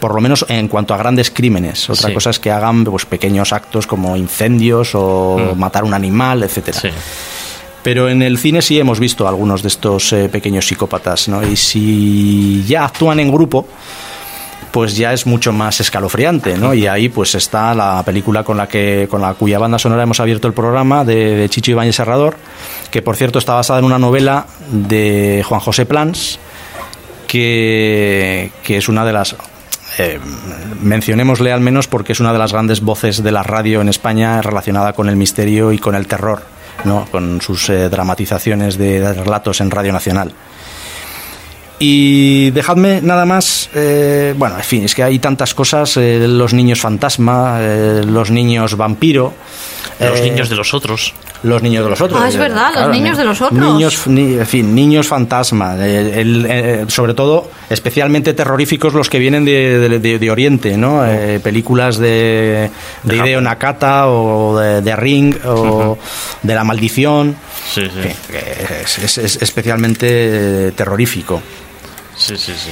[0.00, 1.88] por lo menos en cuanto a grandes crímenes.
[1.88, 2.14] Otra Sí.
[2.14, 6.80] cosa es que hagan pues, pequeños actos como incendios o matar un animal, etcétera.
[6.80, 6.88] Sí.
[7.84, 11.46] Pero en el cine sí hemos visto algunos de estos eh, pequeños psicópatas, ¿no?
[11.46, 13.68] Y si ya actúan en grupo,
[14.76, 16.74] pues ya es mucho más escalofriante, ¿no?
[16.74, 20.20] Y ahí pues está la película con la que con la cuya banda sonora hemos
[20.20, 22.36] abierto el programa de, de Chicho Ibáñez Serrador,
[22.90, 26.38] que por cierto está basada en una novela de Juan José Plans,
[27.26, 29.34] que, que es una de las
[29.96, 30.20] eh,
[30.82, 34.42] mencionémosle al menos porque es una de las grandes voces de la radio en España
[34.42, 36.42] relacionada con el misterio y con el terror,
[36.84, 37.06] ¿no?
[37.10, 40.34] con sus eh, dramatizaciones de, de relatos en Radio Nacional.
[41.78, 46.54] Y dejadme nada más, eh, bueno, en fin, es que hay tantas cosas, eh, los
[46.54, 49.34] niños fantasma, eh, los niños vampiro.
[50.00, 51.14] Los eh, niños de los otros.
[51.42, 52.20] los niños de los otros.
[52.22, 53.60] Ah, es verdad, los niños de los otros.
[53.60, 55.74] Niños, ni- en fin, niños fantasma.
[55.76, 61.06] el- eh, sobre todo, especialmente terroríficos los que vienen de, de- de- de Oriente, ¿no?
[61.06, 62.70] Eh, películas de,
[63.04, 63.40] de De Hideo.
[63.40, 65.96] Nakata o de, de Ring o
[66.42, 67.36] de La Maldición.
[67.72, 68.08] Sí, sí.
[68.28, 71.40] que- que es, es- es especialmente terrorífico.
[72.16, 72.70] Sí, sí, sí.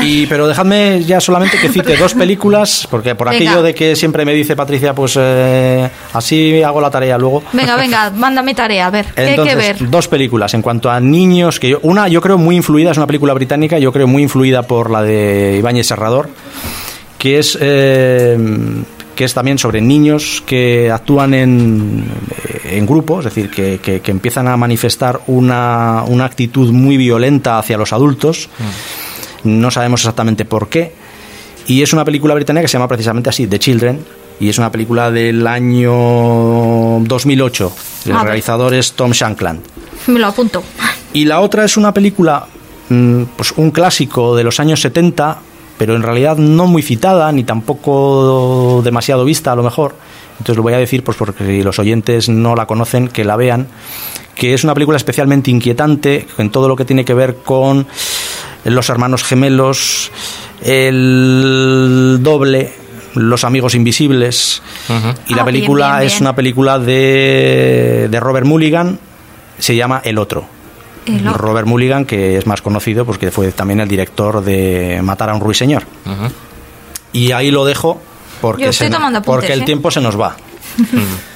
[0.00, 3.36] Y, pero dejadme ya solamente que cite dos películas, porque por Venga.
[3.36, 7.42] aquello de que siempre me dice Patricia, pues eh, así hago la tarea luego.
[7.52, 9.90] Venga, venga, mándame tarea, a ver, ¿qué hay que ver?
[9.90, 13.06] dos películas en cuanto a niños, que yo, una yo creo muy influida, es una
[13.06, 16.30] película británica, yo creo muy influida por la de Ibáñez Serrador,
[17.18, 18.38] que es, eh,
[19.22, 22.04] que es también sobre niños que actúan en,
[22.64, 27.56] en grupo, es decir, que, que- que empiezan a manifestar una, una actitud muy violenta
[27.60, 28.48] hacia los adultos.
[29.44, 30.92] No sabemos exactamente por qué.
[31.68, 34.00] Y es una película británica que se llama precisamente así, The Children.
[34.40, 35.92] Y es una película del año
[37.06, 37.72] 2008.
[38.06, 38.24] El A ver.
[38.24, 39.60] realizador es Tom Shankland.
[40.08, 40.64] Me lo apunto.
[41.12, 42.44] Y la otra es una película,
[42.88, 45.38] mm, pues un clásico de los años 70,
[45.78, 49.94] pero en realidad no muy citada, ni tampoco demasiado vista a lo mejor.
[50.32, 53.36] Entonces lo voy a decir pues porque si los oyentes no la conocen, que la
[53.36, 53.68] vean,
[54.34, 57.86] que es una película especialmente inquietante en todo lo que tiene que ver con
[58.64, 60.10] los hermanos gemelos,
[60.62, 62.72] el doble,
[63.14, 64.62] los amigos invisibles.
[65.28, 68.98] Y la Ah, bien, película bien, es una película de, de Robert Mulligan,
[69.58, 70.44] se llama El Otro.
[71.06, 71.32] El.
[71.34, 75.40] Robert Mulligan, que es más conocido porque fue también el director de Matar a un
[75.40, 75.84] ruiseñor.
[77.12, 78.00] Y ahí lo dejo
[78.40, 79.64] porque, Yo estoy se- tomando apuntes, porque el ¿eh?
[79.64, 80.36] tiempo se nos va.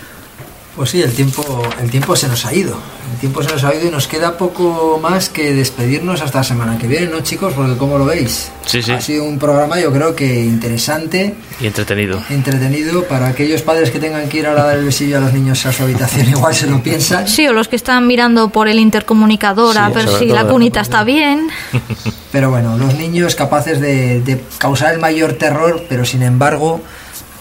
[0.77, 2.77] Pues sí, el tiempo, el tiempo se nos ha ido.
[3.15, 6.45] El tiempo se nos ha ido y nos queda poco más que despedirnos hasta la
[6.45, 7.55] semana que viene, ¿no, chicos?
[7.55, 8.93] Porque como lo veis, Sí, sí.
[8.93, 12.23] ha sido un programa yo creo que interesante, Y entretenido.
[12.29, 15.33] entretenido para aquellos padres que tengan que ir ahora a dar el besillo a los
[15.33, 17.27] niños a su habitación, igual se lo piensan.
[17.27, 21.05] Sí, o los que están mirando por el intercomunicador a ver si la cunita está
[21.05, 21.49] bien.
[22.33, 26.83] Pero bueno, los niños capaces de, de causar el mayor terror, pero sin embargo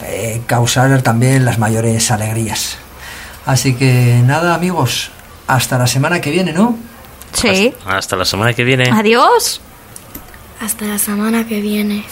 [0.04, 2.78] eh, causar también las mayores alegrías.
[3.46, 5.12] Así que nada, amigos,
[5.48, 6.78] hasta la semana que viene, ¿no?
[7.34, 7.74] Sí.
[7.86, 8.90] Hasta la semana que viene.
[8.92, 9.62] Adiós.
[10.60, 12.06] Hasta la semana que viene.